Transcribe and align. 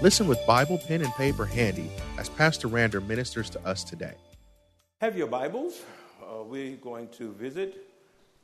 Listen 0.00 0.28
with 0.28 0.38
Bible, 0.46 0.78
pen, 0.78 1.02
and 1.02 1.12
paper 1.14 1.44
handy 1.44 1.90
as 2.18 2.28
Pastor 2.28 2.68
Randall 2.68 3.00
ministers 3.00 3.50
to 3.50 3.66
us 3.66 3.82
today. 3.82 4.14
Have 5.00 5.18
your 5.18 5.26
Bibles. 5.26 5.82
Uh, 6.22 6.44
we're 6.44 6.76
going 6.76 7.08
to 7.08 7.32
visit 7.32 7.88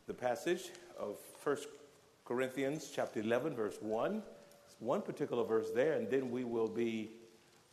the 0.09 0.15
passage 0.15 0.71
of 0.99 1.17
1 1.45 1.57
Corinthians 2.25 2.91
chapter 2.93 3.21
11, 3.21 3.55
verse 3.55 3.77
1. 3.81 4.21
It's 4.67 4.75
one 4.81 5.01
particular 5.01 5.45
verse 5.45 5.69
there, 5.73 5.93
and 5.93 6.11
then 6.11 6.33
we 6.33 6.43
will 6.43 6.67
be 6.67 7.13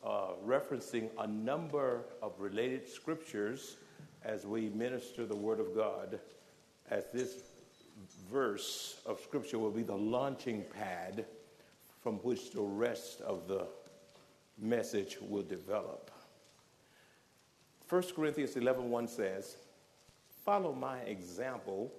uh, 0.06 0.34
referencing 0.46 1.10
a 1.18 1.26
number 1.26 2.02
of 2.22 2.34
related 2.40 2.88
scriptures 2.88 3.78
as 4.24 4.46
we 4.46 4.70
minister 4.70 5.26
the 5.26 5.36
Word 5.36 5.60
of 5.60 5.74
God, 5.74 6.20
as 6.92 7.06
this 7.12 7.42
verse 8.32 8.98
of 9.08 9.20
Scripture 9.22 9.58
will 9.58 9.72
be 9.72 9.82
the 9.82 9.98
launching 9.98 10.66
pad 10.72 11.26
from 12.02 12.16
which 12.18 12.52
the 12.52 12.62
rest 12.62 13.22
of 13.22 13.48
the 13.48 13.68
message 14.58 15.18
will 15.22 15.44
develop. 15.44 16.12
1 17.90 18.04
Corinthians 18.16 18.56
11 18.56 18.90
1 18.90 19.08
says, 19.08 19.58
Follow 20.46 20.74
my 20.74 21.00
example 21.02 21.94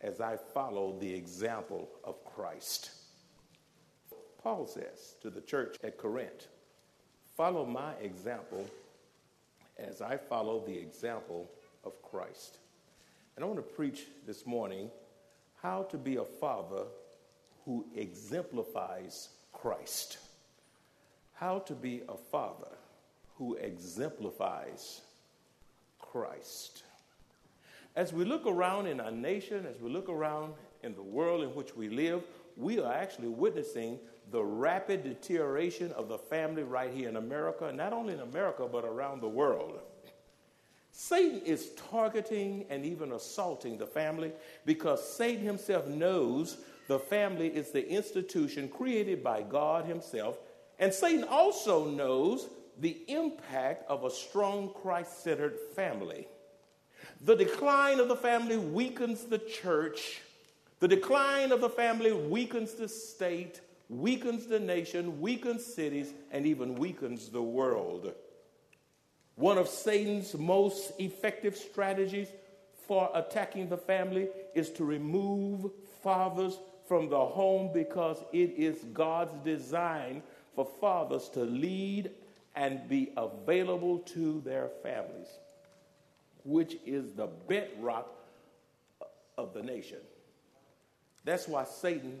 as 0.00 0.20
I 0.20 0.36
follow 0.36 0.96
the 0.98 1.12
example 1.12 1.88
of 2.04 2.24
Christ. 2.24 2.90
Paul 4.42 4.66
says 4.66 5.16
to 5.22 5.30
the 5.30 5.40
church 5.40 5.76
at 5.82 5.98
Corinth, 5.98 6.48
Follow 7.36 7.66
my 7.66 7.94
example 7.94 8.66
as 9.76 10.00
I 10.00 10.16
follow 10.16 10.62
the 10.64 10.76
example 10.76 11.50
of 11.82 12.00
Christ. 12.02 12.58
And 13.34 13.44
I 13.44 13.48
want 13.48 13.58
to 13.58 13.74
preach 13.74 14.06
this 14.26 14.46
morning 14.46 14.90
how 15.60 15.82
to 15.84 15.98
be 15.98 16.16
a 16.16 16.24
father 16.24 16.84
who 17.64 17.86
exemplifies 17.94 19.30
Christ. 19.52 20.18
How 21.34 21.60
to 21.60 21.74
be 21.74 22.02
a 22.08 22.16
father 22.16 22.76
who 23.36 23.54
exemplifies 23.54 25.00
Christ. 25.98 26.84
As 27.96 28.12
we 28.12 28.24
look 28.24 28.46
around 28.46 28.86
in 28.86 29.00
our 29.00 29.10
nation, 29.10 29.66
as 29.66 29.80
we 29.80 29.90
look 29.90 30.08
around 30.08 30.54
in 30.82 30.94
the 30.94 31.02
world 31.02 31.42
in 31.42 31.50
which 31.54 31.76
we 31.76 31.88
live, 31.88 32.22
we 32.56 32.78
are 32.78 32.92
actually 32.92 33.28
witnessing 33.28 33.98
the 34.30 34.42
rapid 34.42 35.02
deterioration 35.02 35.92
of 35.92 36.08
the 36.08 36.18
family 36.18 36.62
right 36.62 36.92
here 36.92 37.08
in 37.08 37.16
America, 37.16 37.72
not 37.72 37.92
only 37.92 38.14
in 38.14 38.20
America, 38.20 38.66
but 38.70 38.84
around 38.84 39.20
the 39.20 39.28
world. 39.28 39.80
Satan 40.92 41.40
is 41.40 41.70
targeting 41.90 42.66
and 42.70 42.84
even 42.84 43.12
assaulting 43.12 43.76
the 43.76 43.86
family 43.86 44.32
because 44.64 45.06
Satan 45.16 45.44
himself 45.44 45.86
knows 45.88 46.58
the 46.86 46.98
family 46.98 47.48
is 47.48 47.70
the 47.70 47.88
institution 47.88 48.68
created 48.68 49.22
by 49.22 49.42
God 49.42 49.86
Himself. 49.86 50.38
And 50.78 50.92
Satan 50.92 51.24
also 51.24 51.88
knows 51.88 52.48
the 52.78 53.00
impact 53.08 53.88
of 53.88 54.04
a 54.04 54.10
strong 54.10 54.70
Christ 54.82 55.22
centered 55.22 55.56
family. 55.74 56.26
The 57.20 57.36
decline 57.36 58.00
of 58.00 58.08
the 58.08 58.16
family 58.16 58.56
weakens 58.56 59.24
the 59.24 59.38
church. 59.38 60.20
The 60.80 60.88
decline 60.88 61.52
of 61.52 61.60
the 61.60 61.70
family 61.70 62.12
weakens 62.12 62.74
the 62.74 62.88
state, 62.88 63.60
weakens 63.88 64.46
the 64.46 64.58
nation, 64.58 65.20
weakens 65.20 65.64
cities, 65.64 66.12
and 66.30 66.44
even 66.44 66.74
weakens 66.74 67.28
the 67.28 67.42
world. 67.42 68.12
One 69.36 69.58
of 69.58 69.68
Satan's 69.68 70.34
most 70.34 70.92
effective 70.98 71.56
strategies 71.56 72.28
for 72.86 73.10
attacking 73.14 73.68
the 73.68 73.76
family 73.76 74.28
is 74.54 74.70
to 74.70 74.84
remove 74.84 75.70
fathers 76.02 76.58
from 76.86 77.08
the 77.08 77.24
home 77.24 77.70
because 77.72 78.22
it 78.32 78.54
is 78.56 78.84
God's 78.92 79.32
design 79.44 80.22
for 80.54 80.66
fathers 80.80 81.28
to 81.30 81.40
lead 81.40 82.10
and 82.54 82.88
be 82.88 83.12
available 83.16 83.98
to 83.98 84.40
their 84.44 84.68
families, 84.82 85.28
which 86.44 86.76
is 86.86 87.12
the 87.14 87.26
bedrock 87.48 88.08
of 89.36 89.52
the 89.54 89.62
nation. 89.62 89.98
That's 91.24 91.48
why 91.48 91.64
Satan 91.64 92.20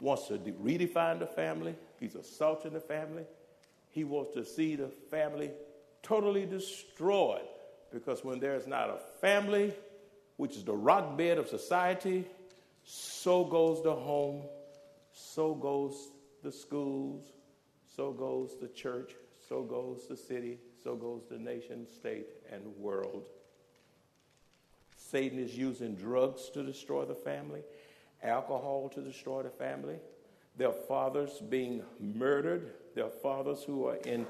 wants 0.00 0.28
to 0.28 0.38
redefine 0.38 1.18
the 1.18 1.26
family. 1.26 1.74
He's 2.00 2.14
assaulting 2.14 2.72
the 2.72 2.80
family. 2.80 3.24
He 3.90 4.04
wants 4.04 4.34
to 4.34 4.44
see 4.44 4.76
the 4.76 4.88
family 5.10 5.50
totally 6.02 6.46
destroyed 6.46 7.46
because 7.92 8.24
when 8.24 8.40
there's 8.40 8.66
not 8.66 8.90
a 8.90 8.98
family, 9.20 9.72
which 10.36 10.56
is 10.56 10.64
the 10.64 10.74
rock 10.74 11.16
bed 11.16 11.38
of 11.38 11.48
society, 11.48 12.26
so 12.84 13.44
goes 13.44 13.82
the 13.82 13.94
home, 13.94 14.42
so 15.12 15.54
goes 15.54 16.10
the 16.42 16.52
schools, 16.52 17.32
so 17.96 18.12
goes 18.12 18.56
the 18.60 18.68
church, 18.68 19.12
so 19.48 19.62
goes 19.62 20.06
the 20.08 20.16
city, 20.16 20.58
so 20.82 20.94
goes 20.94 21.22
the 21.30 21.38
nation, 21.38 21.86
state, 21.86 22.26
and 22.52 22.64
world. 22.76 23.28
Satan 24.96 25.38
is 25.38 25.56
using 25.56 25.94
drugs 25.94 26.50
to 26.50 26.62
destroy 26.62 27.04
the 27.04 27.14
family, 27.14 27.62
alcohol 28.22 28.88
to 28.90 29.00
destroy 29.00 29.42
the 29.42 29.50
family. 29.50 29.96
There 30.56 30.68
are 30.68 30.72
fathers 30.88 31.40
being 31.48 31.82
murdered. 31.98 32.72
There 32.94 33.04
are 33.04 33.10
fathers 33.10 33.62
who 33.64 33.86
are 33.86 33.96
in, 33.96 34.26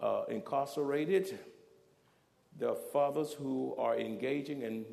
uh, 0.00 0.24
incarcerated. 0.28 1.38
There 2.58 2.70
are 2.70 2.78
fathers 2.92 3.32
who 3.32 3.74
are 3.78 3.96
engaging 3.96 4.62
in 4.62 4.84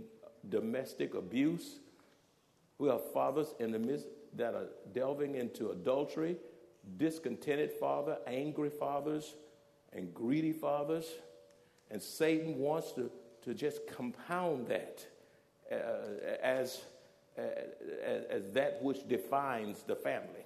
domestic 0.47 1.16
abuse. 1.16 1.79
We 2.79 2.88
have 2.88 3.12
fathers 3.12 3.53
in 3.59 3.72
the 3.72 3.79
midst 3.79 4.07
that 4.35 4.56
are 4.56 4.67
delving 4.94 5.35
into 5.35 5.69
adultery, 5.69 6.38
discontented 6.97 7.72
father, 7.73 8.17
angry 8.25 8.69
fathers, 8.69 9.35
and 9.94 10.13
greedy 10.13 10.53
fathers. 10.53 11.06
And 11.91 12.01
Satan 12.01 12.57
wants 12.57 12.94
to, 12.94 13.12
to 13.44 13.53
just 13.53 13.85
compound 13.88 14.67
that 14.67 15.06
uh, 15.72 15.75
as, 16.41 16.81
uh, 17.38 17.41
as, 18.03 18.23
as 18.29 18.51
that 18.53 18.81
which 18.81 19.07
defines 19.07 19.84
the 19.84 19.96
family. 19.96 20.46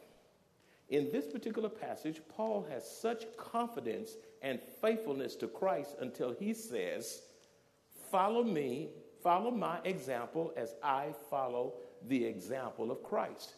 In 0.89 1.11
this 1.11 1.27
particular 1.27 1.69
passage, 1.69 2.21
Paul 2.35 2.65
has 2.69 2.89
such 2.89 3.25
confidence 3.37 4.11
and 4.41 4.59
faithfulness 4.81 5.35
to 5.37 5.47
Christ 5.47 5.95
until 5.99 6.33
he 6.33 6.53
says, 6.53 7.21
Follow 8.11 8.43
me, 8.43 8.89
follow 9.23 9.51
my 9.51 9.79
example 9.85 10.53
as 10.57 10.75
I 10.83 11.13
follow 11.29 11.73
the 12.07 12.25
example 12.25 12.91
of 12.91 13.01
Christ. 13.01 13.53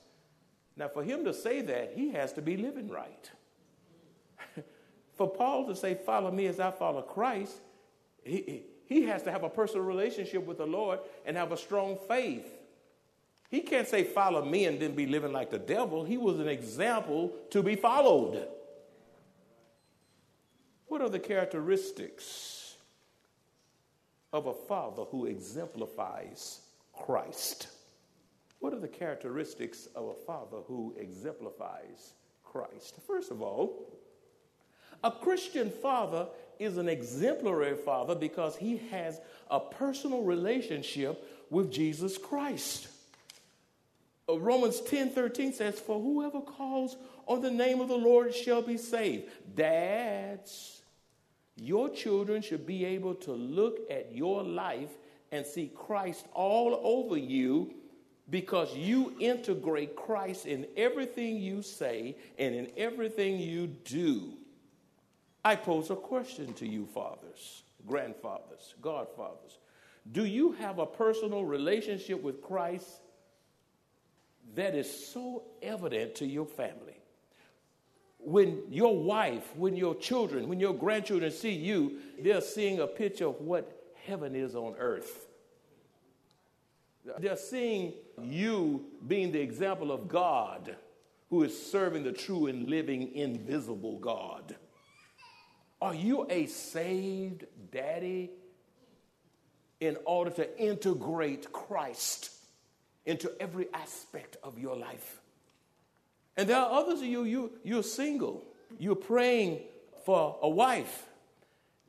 Now, 0.78 0.88
for 0.88 1.04
him 1.04 1.24
to 1.26 1.34
say 1.34 1.62
that, 1.62 1.94
he 1.96 2.12
has 2.12 2.34
to 2.34 2.42
be 2.42 2.58
living 2.58 2.90
right. 2.90 3.32
for 5.16 5.30
Paul 5.30 5.68
to 5.68 5.76
say, 5.76 5.96
Follow 5.96 6.32
me 6.32 6.48
as 6.48 6.60
I 6.60 6.72
follow 6.72 7.02
Christ, 7.02 7.58
he, 8.24 8.64
he 8.86 9.04
has 9.04 9.24
to 9.24 9.32
have 9.32 9.44
a 9.44 9.50
personal 9.50 9.86
relationship 9.86 10.46
with 10.46 10.58
the 10.58 10.66
Lord 10.66 11.00
and 11.26 11.38
have 11.38 11.52
a 11.52 11.58
strong 11.58 11.98
faith. 12.08 12.52
He 13.50 13.62
can't 13.62 13.88
say, 13.88 14.04
Follow 14.04 14.44
me 14.44 14.66
and 14.66 14.80
then 14.80 14.96
be 14.96 15.06
living 15.06 15.32
like 15.32 15.50
the 15.50 15.60
devil. 15.60 16.04
He 16.04 16.18
was 16.18 16.40
an 16.40 16.50
example 16.50 17.32
to 17.52 17.64
be 17.64 17.76
followed. 17.76 18.48
What 20.88 21.02
are 21.02 21.10
the 21.10 21.20
characteristics 21.20 22.65
of 24.36 24.48
a 24.48 24.54
father 24.54 25.04
who 25.04 25.26
exemplifies 25.26 26.60
Christ? 26.94 27.68
What 28.60 28.74
are 28.74 28.80
the 28.80 28.88
characteristics 28.88 29.88
of 29.96 30.08
a 30.08 30.26
father 30.26 30.58
who 30.68 30.94
exemplifies 31.00 32.14
Christ? 32.44 33.00
First 33.08 33.32
of 33.32 33.42
all, 33.42 33.88
A 35.04 35.12
Christian 35.12 35.70
father 35.70 36.28
is 36.58 36.78
an 36.78 36.90
exemplary 36.90 37.76
father 37.76 38.16
because 38.16 38.56
he 38.56 38.78
has 38.90 39.22
a 39.52 39.60
personal 39.60 40.24
relationship 40.24 41.46
with 41.52 41.72
Jesus 41.72 42.18
Christ. 42.18 42.88
Uh, 44.28 44.40
Romans 44.40 44.82
10 44.82 45.12
13 45.12 45.54
says, 45.54 45.80
For 45.80 46.02
whoever 46.02 46.42
calls 46.42 46.98
on 47.28 47.42
the 47.42 47.52
name 47.52 47.82
of 47.82 47.88
the 47.88 47.98
Lord 47.98 48.34
shall 48.34 48.64
be 48.64 48.78
saved. 48.78 49.30
Dads, 49.56 50.75
your 51.56 51.90
children 51.90 52.42
should 52.42 52.66
be 52.66 52.86
able 52.86 53.16
to 53.16 53.32
look 53.32 53.80
at 53.90 54.14
your 54.14 54.44
life 54.44 54.92
and 55.32 55.46
see 55.46 55.72
Christ 55.76 56.26
all 56.34 56.80
over 56.84 57.18
you 57.18 57.74
because 58.30 58.76
you 58.76 59.14
integrate 59.20 59.96
Christ 59.96 60.46
in 60.46 60.66
everything 60.76 61.38
you 61.38 61.62
say 61.62 62.18
and 62.38 62.56
in 62.56 62.72
everything 62.76 63.40
you 63.40 63.68
do. 63.68 64.34
I 65.44 65.56
pose 65.56 65.92
a 65.92 65.96
question 65.96 66.54
to 66.56 66.68
you, 66.68 66.88
fathers, 66.88 67.64
grandfathers, 67.86 68.74
godfathers. 68.82 69.60
Do 70.12 70.26
you 70.26 70.54
have 70.54 70.80
a 70.80 70.86
personal 70.86 71.46
relationship 71.46 72.22
with 72.22 72.42
Christ 72.42 72.88
that 74.56 74.76
is 74.76 74.90
so 75.08 75.44
evident 75.62 76.16
to 76.16 76.26
your 76.26 76.46
family? 76.46 76.95
When 78.26 78.64
your 78.70 78.98
wife, 78.98 79.56
when 79.56 79.76
your 79.76 79.96
children, 79.96 80.50
when 80.50 80.60
your 80.60 80.74
grandchildren 80.74 81.32
see 81.32 81.54
you, 81.54 82.00
they're 82.20 82.42
seeing 82.42 82.80
a 82.80 82.88
picture 82.88 83.28
of 83.28 83.40
what 83.40 83.94
heaven 84.06 84.36
is 84.36 84.56
on 84.56 84.76
earth. 84.80 85.28
They're 87.20 87.38
seeing 87.38 87.94
you 88.22 88.86
being 89.08 89.32
the 89.32 89.40
example 89.40 89.92
of 89.92 90.08
God 90.08 90.76
who 91.30 91.44
is 91.44 91.70
serving 91.72 92.04
the 92.04 92.12
true 92.12 92.48
and 92.48 92.68
living 92.68 93.14
invisible 93.14 94.00
God. 94.00 94.56
Are 95.82 95.94
you 95.94 96.26
a 96.30 96.48
saved 96.48 97.46
daddy 97.72 98.32
in 99.80 99.98
order 100.06 100.32
to 100.32 100.60
integrate 100.60 101.52
Christ 101.52 102.32
into 103.06 103.32
every 103.40 103.68
aspect 103.74 104.38
of 104.42 104.58
your 104.58 104.76
life? 104.76 105.22
And 106.38 106.50
there 106.50 106.58
are 106.58 106.82
others 106.82 107.00
of 107.00 107.08
you, 107.08 107.24
you 107.24 107.52
you're 107.64 107.84
single. 107.84 108.44
You're 108.78 108.96
praying 108.96 109.62
for 110.06 110.38
a 110.42 110.50
wife. 110.50 111.06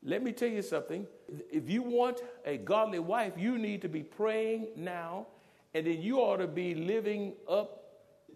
Let 0.02 0.22
me 0.22 0.32
tell 0.32 0.48
you 0.48 0.62
something. 0.62 1.06
If 1.50 1.68
you 1.68 1.82
want 1.82 2.22
a 2.44 2.56
godly 2.56 3.00
wife, 3.00 3.32
you 3.36 3.58
need 3.58 3.82
to 3.82 3.88
be 3.88 4.02
praying 4.02 4.68
now, 4.76 5.26
and 5.74 5.86
then 5.86 6.00
you 6.00 6.18
ought 6.18 6.36
to 6.36 6.46
be 6.46 6.74
living 6.74 7.34
up 7.48 7.82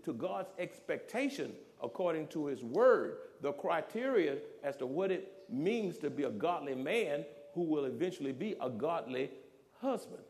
to 0.04 0.12
God's 0.12 0.50
expectation 0.58 1.52
according 1.82 2.26
to 2.28 2.46
His 2.46 2.62
Word, 2.62 3.18
the 3.40 3.52
criteria 3.52 4.38
as 4.64 4.76
to 4.78 4.86
what 4.86 5.10
it 5.10 5.32
means 5.48 5.98
to 5.98 6.10
be 6.10 6.24
a 6.24 6.30
godly 6.30 6.74
man 6.74 7.24
who 7.54 7.62
will 7.62 7.84
eventually 7.84 8.32
be 8.32 8.56
a 8.60 8.68
godly 8.68 9.30
husband. 9.80 10.22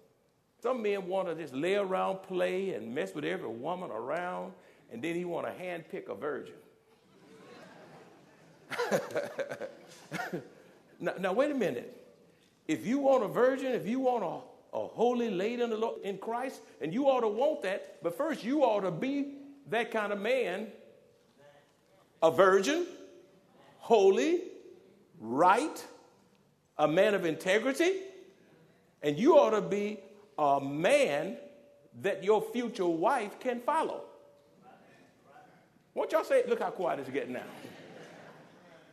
Some 0.62 0.82
men 0.82 1.06
want 1.06 1.28
to 1.28 1.34
just 1.34 1.54
lay 1.54 1.76
around, 1.76 2.22
play, 2.22 2.74
and 2.74 2.94
mess 2.94 3.14
with 3.14 3.24
every 3.24 3.48
woman 3.48 3.90
around, 3.90 4.52
and 4.92 5.02
then 5.02 5.14
he 5.14 5.24
want 5.24 5.46
to 5.46 5.52
handpick 5.52 6.08
a 6.08 6.14
virgin. 6.14 6.54
now, 11.00 11.12
now, 11.18 11.32
wait 11.32 11.50
a 11.50 11.54
minute. 11.54 11.96
If 12.68 12.86
you 12.86 12.98
want 12.98 13.24
a 13.24 13.28
virgin, 13.28 13.72
if 13.72 13.86
you 13.86 14.00
want 14.00 14.22
a, 14.24 14.76
a 14.76 14.86
holy 14.86 15.30
lady 15.30 15.62
in, 15.62 15.70
the 15.70 15.76
Lord, 15.76 16.00
in 16.02 16.18
Christ, 16.18 16.60
and 16.80 16.94
you 16.94 17.06
ought 17.06 17.20
to 17.20 17.28
want 17.28 17.62
that, 17.62 18.02
but 18.02 18.16
first 18.16 18.44
you 18.44 18.62
ought 18.62 18.80
to 18.80 18.90
be 18.90 19.34
that 19.68 19.90
kind 19.90 20.12
of 20.12 20.20
man, 20.20 20.68
a 22.22 22.30
virgin, 22.30 22.86
holy, 23.78 24.42
right, 25.18 25.84
a 26.78 26.86
man 26.86 27.14
of 27.14 27.24
integrity, 27.24 27.92
and 29.02 29.18
you 29.18 29.36
ought 29.36 29.50
to 29.50 29.60
be 29.60 29.98
a 30.38 30.60
man 30.60 31.36
that 32.02 32.22
your 32.22 32.40
future 32.40 32.86
wife 32.86 33.40
can 33.40 33.60
follow. 33.60 34.04
Won't 35.94 36.12
y'all 36.12 36.24
say, 36.24 36.44
look 36.48 36.60
how 36.60 36.70
quiet 36.70 37.00
it's 37.00 37.10
getting 37.10 37.32
now. 37.32 37.42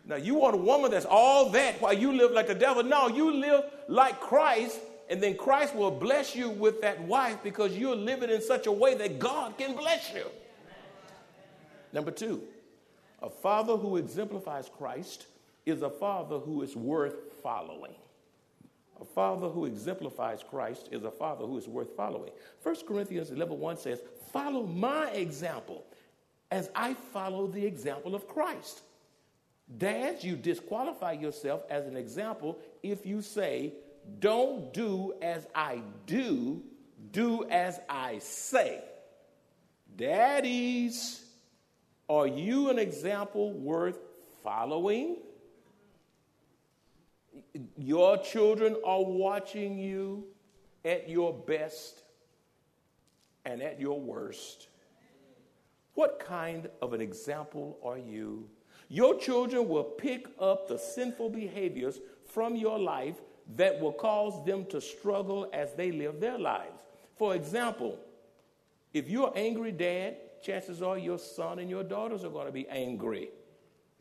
Now, 0.06 0.16
you 0.16 0.36
want 0.36 0.56
a 0.56 0.58
woman 0.58 0.92
that's 0.92 1.06
all 1.06 1.50
that 1.50 1.82
while 1.82 1.94
you 1.94 2.14
live 2.14 2.32
like 2.32 2.48
the 2.48 2.56
devil? 2.56 2.82
No, 2.82 3.10
you 3.10 3.34
live 3.34 3.66
like 3.90 4.22
Christ, 4.22 4.80
and 5.10 5.22
then 5.22 5.36
Christ 5.36 5.76
will 5.76 5.92
bless 5.92 6.34
you 6.34 6.50
with 6.50 6.82
that 6.82 7.02
wife 7.02 7.40
because 7.44 7.78
you're 7.78 7.96
living 7.96 8.30
in 8.30 8.42
such 8.42 8.68
a 8.68 8.72
way 8.72 8.96
that 8.96 9.20
God 9.20 9.58
can 9.58 9.76
bless 9.76 10.14
you. 10.14 10.26
Number 11.92 12.12
two, 12.12 12.42
a 13.22 13.30
father 13.30 13.76
who 13.76 13.98
exemplifies 13.98 14.70
Christ 14.70 15.28
is 15.66 15.82
a 15.82 15.90
father 15.90 16.40
who 16.40 16.62
is 16.62 16.76
worth 16.76 17.34
following. 17.44 17.96
A 19.02 19.06
father 19.06 19.50
who 19.50 19.66
exemplifies 19.66 20.42
Christ 20.42 20.88
is 20.92 21.04
a 21.04 21.12
father 21.12 21.46
who 21.46 21.58
is 21.58 21.68
worth 21.68 21.96
following. 21.96 22.32
1 22.64 22.76
Corinthians 22.88 23.30
11 23.30 23.60
1 23.60 23.78
says, 23.78 24.00
Follow 24.32 24.66
my 24.66 25.10
example 25.12 25.86
as 26.52 26.70
I 26.76 26.94
follow 27.14 27.48
the 27.48 27.66
example 27.66 28.16
of 28.16 28.28
Christ. 28.28 28.82
Dads, 29.78 30.24
you 30.24 30.36
disqualify 30.36 31.14
yourself 31.14 31.64
as 31.70 31.86
an 31.86 31.98
example 31.98 32.58
if 32.84 33.06
you 33.06 33.22
say, 33.22 33.74
Don't 34.20 34.72
do 34.74 35.14
as 35.22 35.46
I 35.54 35.82
do, 36.06 36.64
do 37.12 37.44
as 37.50 37.80
I 37.90 38.20
say. 38.20 38.82
Daddies, 39.98 41.24
are 42.08 42.28
you 42.28 42.70
an 42.70 42.80
example 42.80 43.52
worth 43.52 43.98
following? 44.44 45.18
Your 47.78 48.18
children 48.18 48.78
are 48.86 49.04
watching 49.04 49.78
you 49.78 50.26
at 50.86 51.10
your 51.10 51.34
best 51.34 52.02
and 53.44 53.62
at 53.62 53.80
your 53.80 54.00
worst. 54.00 54.68
What 55.98 56.20
kind 56.20 56.70
of 56.80 56.94
an 56.94 57.02
example 57.02 57.80
are 57.84 57.98
you? 57.98 58.48
Your 58.88 59.18
children 59.18 59.68
will 59.68 59.84
pick 59.84 60.28
up 60.40 60.68
the 60.68 60.78
sinful 60.78 61.32
behaviors 61.32 62.00
from 62.24 62.56
your 62.56 62.78
life 62.78 63.16
that 63.56 63.80
will 63.80 63.94
cause 63.94 64.46
them 64.46 64.68
to 64.68 64.80
struggle 64.80 65.50
as 65.52 65.74
they 65.74 65.92
live 65.92 66.20
their 66.20 66.38
lives. 66.38 66.78
For 67.16 67.34
example, 67.34 67.98
if 68.94 69.10
you're 69.10 69.34
angry 69.36 69.72
dad, 69.72 70.18
chances 70.44 70.84
are 70.84 71.00
your 71.00 71.18
son 71.18 71.58
and 71.58 71.68
your 71.68 71.84
daughters 71.84 72.24
are 72.24 72.30
going 72.30 72.46
to 72.46 72.52
be 72.52 72.70
angry. 72.70 73.30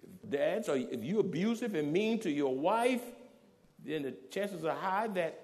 If 0.03 0.31
Dads, 0.31 0.69
if 0.69 1.03
you're 1.03 1.21
abusive 1.21 1.75
and 1.75 1.91
mean 1.91 2.19
to 2.19 2.31
your 2.31 2.55
wife, 2.55 3.05
then 3.83 4.03
the 4.03 4.15
chances 4.31 4.67
are 4.67 4.77
high 4.77 5.07
that 5.15 5.41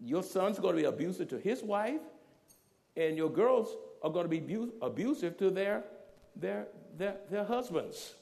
your 0.00 0.22
son's 0.22 0.60
going 0.60 0.76
to 0.76 0.82
be 0.82 0.86
abusive 0.86 1.26
to 1.30 1.38
his 1.38 1.60
wife, 1.60 2.02
and 2.96 3.16
your 3.16 3.30
girls 3.30 3.76
are 4.02 4.10
going 4.10 4.28
to 4.28 4.40
be 4.40 4.68
abusive 4.80 5.38
to 5.38 5.50
their, 5.50 5.84
their, 6.36 6.66
their, 6.96 7.16
their 7.30 7.44
husbands. 7.44 8.14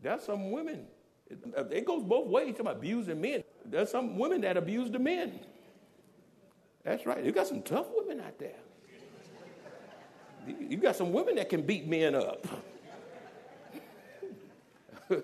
There's 0.00 0.22
some 0.22 0.50
women, 0.50 0.86
it, 1.28 1.86
goes 1.86 2.02
both 2.04 2.28
ways 2.28 2.54
to 2.56 2.62
abusing 2.64 3.20
men. 3.20 3.42
There's 3.64 3.90
some 3.90 4.16
women 4.18 4.42
that 4.42 4.56
abuse 4.56 4.90
the 4.90 4.98
men. 4.98 5.40
That's 6.84 7.04
right. 7.04 7.24
You 7.24 7.32
got 7.32 7.46
some 7.46 7.62
tough 7.62 7.86
women 7.94 8.20
out 8.20 8.38
there. 8.38 8.56
You 10.46 10.76
got 10.78 10.96
some 10.96 11.12
women 11.12 11.34
that 11.36 11.48
can 11.48 11.62
beat 11.62 11.86
men 11.86 12.14
up. 12.14 12.46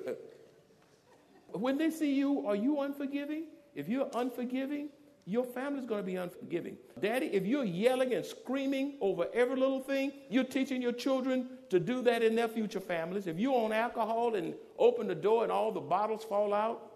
when 1.52 1.78
they 1.78 1.90
see 1.90 2.14
you, 2.14 2.46
are 2.46 2.56
you 2.56 2.80
unforgiving? 2.80 3.44
If 3.74 3.88
you're 3.88 4.10
unforgiving, 4.14 4.88
your 5.26 5.44
family's 5.44 5.86
going 5.86 6.02
to 6.02 6.06
be 6.06 6.16
unforgiving. 6.16 6.76
Daddy, 7.00 7.26
if 7.26 7.46
you're 7.46 7.64
yelling 7.64 8.12
and 8.12 8.24
screaming 8.24 8.94
over 9.00 9.26
every 9.32 9.56
little 9.56 9.80
thing, 9.80 10.12
you're 10.28 10.44
teaching 10.44 10.82
your 10.82 10.92
children 10.92 11.48
to 11.70 11.80
do 11.80 12.02
that 12.02 12.22
in 12.22 12.34
their 12.34 12.48
future 12.48 12.80
families. 12.80 13.26
If 13.26 13.38
you 13.38 13.54
own 13.54 13.72
alcohol 13.72 14.34
and 14.34 14.54
open 14.78 15.08
the 15.08 15.14
door 15.14 15.42
and 15.42 15.50
all 15.50 15.72
the 15.72 15.80
bottles 15.80 16.24
fall 16.24 16.52
out, 16.52 16.90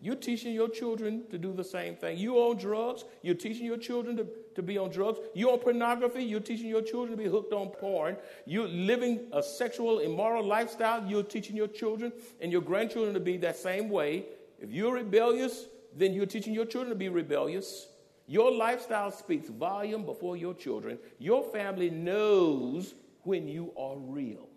you're 0.00 0.16
teaching 0.16 0.52
your 0.52 0.68
children 0.68 1.22
to 1.30 1.38
do 1.38 1.52
the 1.52 1.62
same 1.62 1.94
thing. 1.94 2.18
You 2.18 2.38
own 2.38 2.56
drugs, 2.56 3.04
you're 3.22 3.36
teaching 3.36 3.64
your 3.64 3.76
children 3.76 4.16
to, 4.16 4.26
to 4.56 4.62
be 4.62 4.76
on 4.76 4.90
drugs. 4.90 5.20
You 5.32 5.50
own 5.50 5.60
pornography, 5.60 6.24
you're 6.24 6.40
teaching 6.40 6.66
your 6.66 6.82
children 6.82 7.16
to 7.16 7.22
be 7.22 7.28
hooked 7.28 7.52
on 7.52 7.68
porn. 7.68 8.16
You're 8.44 8.66
living 8.66 9.28
a 9.32 9.42
sexual, 9.42 10.00
immoral 10.00 10.44
lifestyle, 10.44 11.04
you're 11.06 11.22
teaching 11.22 11.56
your 11.56 11.68
children 11.68 12.12
and 12.40 12.50
your 12.50 12.62
grandchildren 12.62 13.14
to 13.14 13.20
be 13.20 13.36
that 13.38 13.56
same 13.56 13.88
way. 13.88 14.26
If 14.60 14.72
you're 14.72 14.94
rebellious, 14.94 15.66
then 15.96 16.12
you're 16.12 16.26
teaching 16.26 16.54
your 16.54 16.66
children 16.66 16.90
to 16.90 16.96
be 16.96 17.08
rebellious. 17.08 17.88
Your 18.26 18.52
lifestyle 18.52 19.10
speaks 19.10 19.48
volume 19.48 20.04
before 20.04 20.36
your 20.36 20.54
children. 20.54 20.98
Your 21.18 21.42
family 21.42 21.90
knows 21.90 22.94
when 23.24 23.46
you 23.46 23.72
are 23.76 23.96
real. 23.96 24.48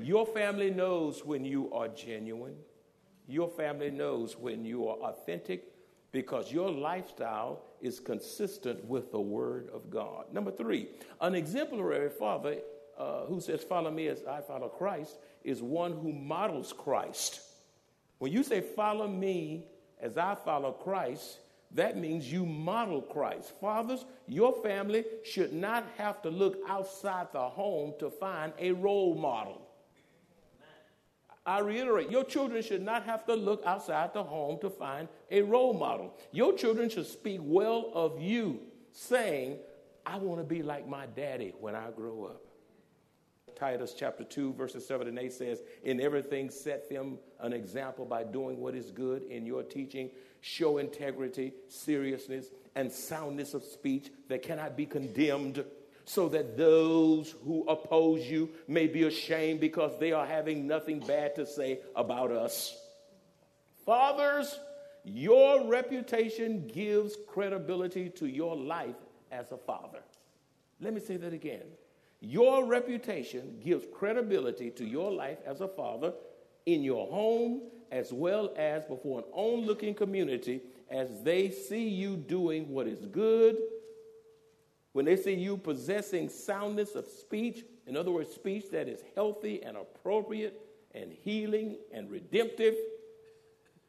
Your 0.00 0.26
family 0.26 0.70
knows 0.70 1.24
when 1.24 1.44
you 1.44 1.72
are 1.72 1.88
genuine. 1.88 2.54
Your 3.26 3.48
family 3.48 3.90
knows 3.90 4.36
when 4.36 4.64
you 4.64 4.88
are 4.88 4.96
authentic 4.96 5.72
because 6.12 6.52
your 6.52 6.70
lifestyle 6.70 7.62
is 7.80 8.00
consistent 8.00 8.84
with 8.84 9.12
the 9.12 9.20
Word 9.20 9.68
of 9.72 9.90
God. 9.90 10.32
Number 10.32 10.50
three, 10.50 10.88
an 11.20 11.34
exemplary 11.34 12.10
father 12.10 12.56
uh, 12.98 13.24
who 13.26 13.40
says, 13.40 13.62
Follow 13.62 13.90
me 13.90 14.08
as 14.08 14.24
I 14.24 14.40
follow 14.40 14.68
Christ, 14.68 15.18
is 15.44 15.62
one 15.62 15.92
who 15.92 16.12
models 16.12 16.72
Christ. 16.72 17.40
When 18.18 18.32
you 18.32 18.42
say, 18.42 18.60
Follow 18.60 19.08
me 19.08 19.64
as 20.02 20.16
I 20.16 20.34
follow 20.34 20.72
Christ, 20.72 21.38
that 21.72 21.96
means 21.96 22.30
you 22.30 22.44
model 22.44 23.00
Christ. 23.00 23.52
Fathers, 23.60 24.04
your 24.26 24.60
family 24.62 25.04
should 25.24 25.52
not 25.52 25.84
have 25.96 26.20
to 26.22 26.30
look 26.30 26.58
outside 26.68 27.28
the 27.32 27.48
home 27.48 27.94
to 28.00 28.10
find 28.10 28.52
a 28.58 28.72
role 28.72 29.14
model. 29.14 29.62
I 31.46 31.60
reiterate, 31.60 32.10
your 32.10 32.24
children 32.24 32.62
should 32.62 32.82
not 32.82 33.04
have 33.04 33.24
to 33.26 33.34
look 33.34 33.64
outside 33.64 34.12
the 34.12 34.22
home 34.22 34.58
to 34.60 34.68
find 34.68 35.08
a 35.30 35.42
role 35.42 35.72
model. 35.72 36.14
Your 36.32 36.52
children 36.52 36.90
should 36.90 37.06
speak 37.06 37.40
well 37.42 37.90
of 37.94 38.20
you, 38.20 38.60
saying, 38.92 39.58
I 40.04 40.18
want 40.18 40.40
to 40.40 40.44
be 40.44 40.62
like 40.62 40.88
my 40.88 41.06
daddy 41.06 41.54
when 41.60 41.74
I 41.74 41.90
grow 41.94 42.24
up. 42.24 42.49
Titus 43.56 43.94
chapter 43.96 44.24
2, 44.24 44.54
verses 44.54 44.86
7 44.86 45.08
and 45.08 45.18
8 45.18 45.32
says, 45.32 45.62
In 45.82 46.00
everything, 46.00 46.50
set 46.50 46.88
them 46.88 47.18
an 47.40 47.52
example 47.52 48.04
by 48.04 48.24
doing 48.24 48.58
what 48.60 48.74
is 48.74 48.90
good 48.90 49.22
in 49.24 49.46
your 49.46 49.62
teaching. 49.62 50.10
Show 50.40 50.78
integrity, 50.78 51.52
seriousness, 51.68 52.46
and 52.74 52.90
soundness 52.90 53.54
of 53.54 53.64
speech 53.64 54.10
that 54.28 54.42
cannot 54.42 54.76
be 54.76 54.86
condemned, 54.86 55.64
so 56.04 56.28
that 56.30 56.56
those 56.56 57.34
who 57.44 57.64
oppose 57.68 58.26
you 58.26 58.50
may 58.66 58.86
be 58.86 59.04
ashamed 59.04 59.60
because 59.60 59.98
they 59.98 60.12
are 60.12 60.26
having 60.26 60.66
nothing 60.66 61.00
bad 61.00 61.34
to 61.36 61.46
say 61.46 61.80
about 61.94 62.30
us. 62.30 62.76
Fathers, 63.84 64.58
your 65.04 65.66
reputation 65.66 66.66
gives 66.66 67.16
credibility 67.26 68.08
to 68.10 68.26
your 68.26 68.56
life 68.56 68.96
as 69.30 69.52
a 69.52 69.56
father. 69.56 70.00
Let 70.80 70.94
me 70.94 71.00
say 71.00 71.16
that 71.18 71.32
again. 71.32 71.62
Your 72.20 72.66
reputation 72.66 73.58
gives 73.64 73.86
credibility 73.92 74.70
to 74.72 74.84
your 74.84 75.10
life 75.10 75.38
as 75.46 75.60
a 75.60 75.68
father 75.68 76.12
in 76.66 76.82
your 76.82 77.06
home 77.06 77.62
as 77.90 78.12
well 78.12 78.52
as 78.56 78.84
before 78.84 79.20
an 79.20 79.24
onlooking 79.32 79.94
community 79.94 80.60
as 80.90 81.08
they 81.22 81.50
see 81.50 81.88
you 81.88 82.16
doing 82.16 82.68
what 82.68 82.86
is 82.86 83.06
good, 83.06 83.56
when 84.92 85.04
they 85.04 85.16
see 85.16 85.34
you 85.34 85.56
possessing 85.56 86.28
soundness 86.28 86.94
of 86.94 87.06
speech, 87.06 87.64
in 87.86 87.96
other 87.96 88.10
words, 88.10 88.34
speech 88.34 88.70
that 88.72 88.88
is 88.88 89.00
healthy 89.14 89.62
and 89.62 89.76
appropriate 89.76 90.60
and 90.94 91.12
healing 91.12 91.76
and 91.92 92.10
redemptive, 92.10 92.74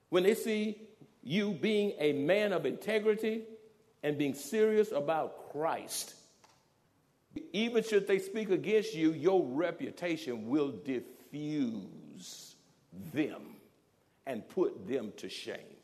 when 0.10 0.24
they 0.24 0.36
see 0.36 0.78
you 1.24 1.52
being 1.54 1.94
a 1.98 2.14
man 2.14 2.54
of 2.54 2.66
integrity 2.66 3.44
and 4.04 4.18
being 4.18 4.36
serious 4.36 4.92
about 4.92 5.52
Christ, 5.52 6.16
even 7.54 7.84
should 7.84 8.08
they 8.08 8.20
speak 8.20 8.50
against 8.50 8.94
you, 8.94 9.14
your 9.14 9.46
reputation 9.46 10.48
will 10.48 10.72
diffuse 10.72 12.56
them 13.14 13.56
and 14.26 14.48
put 14.50 14.88
them 14.88 15.14
to 15.18 15.30
shame. 15.30 15.78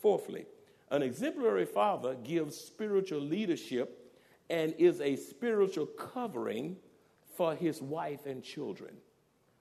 Fourthly, 0.00 0.46
an 0.90 1.02
exemplary 1.02 1.64
father 1.64 2.14
gives 2.14 2.56
spiritual 2.56 3.20
leadership 3.20 4.12
and 4.50 4.74
is 4.78 5.00
a 5.00 5.16
spiritual 5.16 5.86
covering 5.86 6.76
for 7.36 7.54
his 7.54 7.80
wife 7.80 8.26
and 8.26 8.42
children. 8.42 8.94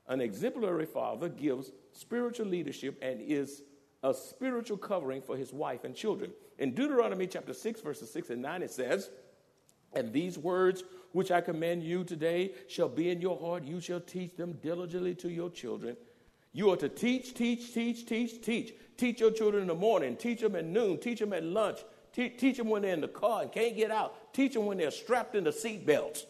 An 0.07 0.19
exemplary 0.19 0.85
father 0.85 1.29
gives 1.29 1.71
spiritual 1.93 2.47
leadership 2.47 2.97
and 3.01 3.21
is 3.21 3.63
a 4.03 4.13
spiritual 4.13 4.77
covering 4.77 5.21
for 5.21 5.37
his 5.37 5.53
wife 5.53 5.83
and 5.83 5.95
children. 5.95 6.31
In 6.57 6.73
Deuteronomy 6.73 7.27
chapter 7.27 7.53
6, 7.53 7.81
verses 7.81 8.11
6 8.11 8.31
and 8.31 8.41
9, 8.41 8.63
it 8.63 8.71
says, 8.71 9.09
And 9.93 10.11
these 10.11 10.37
words 10.37 10.83
which 11.13 11.31
I 11.31 11.41
command 11.41 11.83
you 11.83 12.03
today 12.03 12.53
shall 12.67 12.89
be 12.89 13.09
in 13.09 13.21
your 13.21 13.39
heart. 13.39 13.63
You 13.63 13.79
shall 13.81 13.99
teach 13.99 14.35
them 14.35 14.53
diligently 14.61 15.15
to 15.15 15.29
your 15.29 15.49
children. 15.49 15.97
You 16.53 16.69
are 16.71 16.77
to 16.77 16.89
teach, 16.89 17.33
teach, 17.33 17.73
teach, 17.73 18.05
teach, 18.05 18.41
teach. 18.41 18.73
Teach 18.97 19.19
your 19.19 19.31
children 19.31 19.63
in 19.63 19.67
the 19.67 19.75
morning, 19.75 20.15
teach 20.15 20.41
them 20.41 20.55
at 20.55 20.65
noon, 20.65 20.99
teach 20.99 21.19
them 21.19 21.33
at 21.33 21.43
lunch, 21.43 21.79
Te- 22.13 22.29
teach 22.29 22.57
them 22.57 22.69
when 22.69 22.81
they're 22.81 22.93
in 22.93 23.01
the 23.01 23.07
car 23.07 23.41
and 23.41 23.51
can't 23.51 23.75
get 23.75 23.89
out, 23.89 24.33
teach 24.33 24.53
them 24.53 24.65
when 24.65 24.77
they're 24.77 24.91
strapped 24.91 25.35
in 25.35 25.43
the 25.43 25.51
seat 25.51 25.85
belts. 25.85 26.25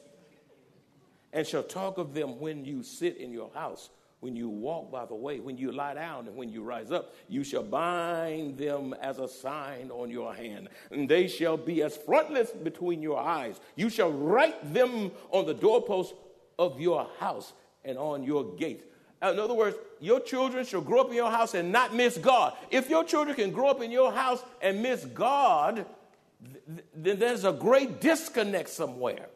And 1.34 1.48
shall 1.48 1.64
talk 1.64 1.98
of 1.98 2.14
them 2.14 2.40
when 2.40 2.66
you 2.66 2.84
sit 2.84 3.18
in 3.18 3.32
your 3.32 3.52
house 3.54 3.90
when 4.22 4.36
you 4.36 4.48
walk 4.48 4.92
by 4.92 5.06
the 5.06 5.16
way, 5.16 5.40
when 5.40 5.58
you 5.58 5.72
lie 5.72 5.96
down, 5.96 6.28
and 6.28 6.36
when 6.36 6.50
you 6.50 6.64
rise 6.64 6.92
up. 6.92 7.14
You 7.28 7.44
shall 7.44 7.64
bind 7.64 8.58
them 8.58 8.96
as 9.02 9.20
a 9.20 9.28
sign 9.28 9.92
on 9.92 10.10
your 10.10 10.34
hand, 10.34 10.70
and 10.92 11.10
they 11.10 11.28
shall 11.28 11.58
be 11.58 11.82
as 11.84 11.98
frontlets 11.98 12.52
between 12.52 13.02
your 13.02 13.20
eyes. 13.20 13.60
You 13.76 13.90
shall 13.90 14.12
write 14.12 14.74
them 14.74 15.12
on 15.32 15.46
the 15.46 15.54
doorposts 15.54 16.14
of 16.58 16.80
your 16.80 17.10
house 17.20 17.54
and 17.84 17.98
on 17.98 18.24
your 18.24 18.56
gate. 18.56 18.86
In 19.24 19.40
other 19.40 19.54
words, 19.54 19.78
your 20.00 20.20
children 20.20 20.66
shall 20.66 20.82
grow 20.82 21.02
up 21.02 21.10
in 21.10 21.16
your 21.16 21.30
house 21.30 21.54
and 21.54 21.72
not 21.72 21.94
miss 21.94 22.18
God. 22.18 22.54
If 22.70 22.90
your 22.90 23.04
children 23.04 23.36
can 23.36 23.52
grow 23.52 23.70
up 23.70 23.82
in 23.82 23.92
your 23.92 24.12
house 24.12 24.44
and 24.62 24.82
miss 24.82 25.06
God, 25.06 25.86
then 26.96 27.20
there's 27.20 27.44
a 27.44 27.54
great 27.54 28.02
disconnect 28.02 28.70
somewhere. 28.70 29.28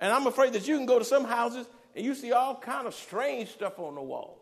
And 0.00 0.12
I'm 0.12 0.26
afraid 0.26 0.52
that 0.54 0.66
you 0.66 0.76
can 0.76 0.86
go 0.86 0.98
to 0.98 1.04
some 1.04 1.24
houses 1.24 1.66
and 1.94 2.04
you 2.04 2.14
see 2.14 2.32
all 2.32 2.54
kind 2.54 2.86
of 2.86 2.94
strange 2.94 3.50
stuff 3.50 3.78
on 3.78 3.94
the 3.94 4.02
walls. 4.02 4.40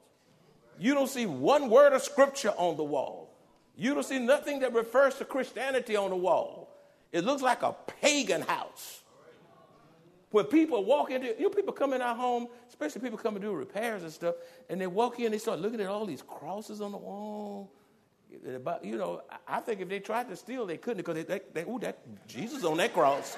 You 0.78 0.94
don't 0.94 1.08
see 1.08 1.26
one 1.26 1.68
word 1.68 1.92
of 1.92 2.02
scripture 2.02 2.54
on 2.56 2.76
the 2.76 2.84
wall. 2.84 3.30
You 3.76 3.94
don't 3.94 4.04
see 4.04 4.18
nothing 4.18 4.60
that 4.60 4.72
refers 4.72 5.16
to 5.16 5.24
Christianity 5.24 5.96
on 5.96 6.10
the 6.10 6.16
wall. 6.16 6.74
It 7.12 7.24
looks 7.24 7.42
like 7.42 7.62
a 7.62 7.74
pagan 8.00 8.42
house. 8.42 9.02
When 10.30 10.44
people 10.44 10.84
walk 10.84 11.10
into, 11.10 11.26
you 11.26 11.42
know, 11.42 11.48
people 11.48 11.72
come 11.72 11.92
in 11.92 12.00
our 12.00 12.14
home, 12.14 12.46
especially 12.68 13.00
people 13.00 13.18
come 13.18 13.34
to 13.34 13.40
do 13.40 13.52
repairs 13.52 14.02
and 14.04 14.12
stuff, 14.12 14.36
and 14.68 14.80
they 14.80 14.86
walk 14.86 15.18
in, 15.18 15.32
they 15.32 15.38
start 15.38 15.60
looking 15.60 15.80
at 15.80 15.86
all 15.88 16.06
these 16.06 16.22
crosses 16.22 16.80
on 16.80 16.92
the 16.92 16.98
wall. 16.98 17.72
About, 18.54 18.84
you 18.84 18.96
know, 18.96 19.22
I 19.48 19.58
think 19.58 19.80
if 19.80 19.88
they 19.88 19.98
tried 19.98 20.28
to 20.28 20.36
steal, 20.36 20.64
they 20.64 20.76
couldn't 20.76 20.98
because 20.98 21.16
they, 21.16 21.24
they, 21.24 21.40
they 21.52 21.70
ooh, 21.70 21.80
that 21.80 21.98
Jesus 22.28 22.64
on 22.64 22.76
that 22.76 22.94
cross. 22.94 23.36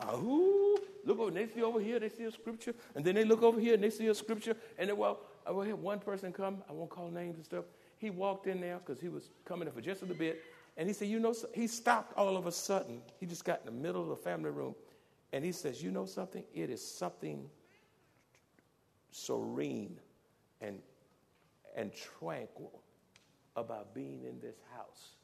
uh, 0.00 0.16
ooh, 0.16 0.76
look 1.16 1.28
over, 1.28 1.30
they 1.30 1.46
see 1.46 1.62
over 1.62 1.80
here, 1.80 1.98
they 1.98 2.08
see 2.08 2.24
a 2.24 2.30
scripture, 2.30 2.74
and 2.94 3.04
then 3.04 3.14
they 3.14 3.24
look 3.24 3.42
over 3.42 3.60
here 3.60 3.74
and 3.74 3.82
they 3.82 3.90
see 3.90 4.06
a 4.08 4.14
scripture, 4.14 4.56
and 4.78 4.88
then, 4.88 4.96
well, 4.96 5.20
I 5.46 5.50
will 5.50 5.62
have 5.62 5.78
one 5.78 5.98
person 5.98 6.32
come, 6.32 6.62
I 6.68 6.72
won't 6.72 6.90
call 6.90 7.10
names 7.10 7.36
and 7.36 7.44
stuff. 7.44 7.64
He 7.98 8.10
walked 8.10 8.46
in 8.46 8.60
there 8.60 8.78
because 8.78 9.00
he 9.00 9.08
was 9.08 9.30
coming 9.44 9.66
in 9.66 9.74
for 9.74 9.80
just 9.80 10.02
a 10.02 10.04
little 10.04 10.18
bit, 10.18 10.42
and 10.76 10.88
he 10.88 10.92
said, 10.92 11.08
You 11.08 11.18
know, 11.18 11.34
he 11.54 11.66
stopped 11.66 12.16
all 12.16 12.36
of 12.36 12.46
a 12.46 12.52
sudden. 12.52 13.00
He 13.18 13.26
just 13.26 13.44
got 13.44 13.60
in 13.60 13.66
the 13.66 13.80
middle 13.80 14.02
of 14.02 14.08
the 14.08 14.16
family 14.16 14.50
room, 14.50 14.74
and 15.32 15.44
he 15.44 15.52
says, 15.52 15.82
You 15.82 15.90
know 15.90 16.04
something? 16.04 16.44
It 16.54 16.68
is 16.68 16.86
something 16.86 17.48
serene 19.10 19.98
and, 20.60 20.78
and 21.74 21.90
tranquil 21.94 22.82
about 23.56 23.94
being 23.94 24.24
in 24.24 24.38
this 24.40 24.56
house. 24.76 25.14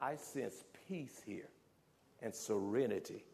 I 0.00 0.16
sense 0.16 0.64
peace 0.86 1.22
here 1.24 1.48
and 2.20 2.34
serenity 2.34 3.24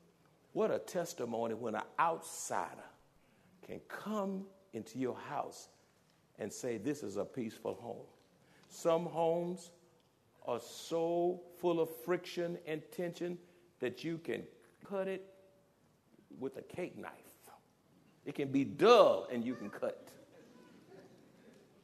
what 0.52 0.70
a 0.70 0.78
testimony 0.78 1.54
when 1.54 1.74
an 1.74 1.82
outsider 1.98 2.88
can 3.66 3.80
come 3.88 4.44
into 4.72 4.98
your 4.98 5.16
house 5.16 5.68
and 6.38 6.52
say, 6.52 6.78
This 6.78 7.02
is 7.02 7.16
a 7.16 7.24
peaceful 7.24 7.74
home. 7.74 8.06
Some 8.68 9.06
homes 9.06 9.70
are 10.46 10.60
so 10.60 11.40
full 11.60 11.80
of 11.80 11.90
friction 12.04 12.58
and 12.66 12.82
tension 12.90 13.38
that 13.80 14.04
you 14.04 14.18
can 14.18 14.42
cut 14.88 15.08
it 15.08 15.26
with 16.38 16.56
a 16.56 16.62
cake 16.62 16.98
knife. 16.98 17.12
It 18.24 18.34
can 18.34 18.48
be 18.48 18.64
dull 18.64 19.26
and 19.32 19.44
you 19.44 19.54
can 19.54 19.70
cut. 19.70 20.08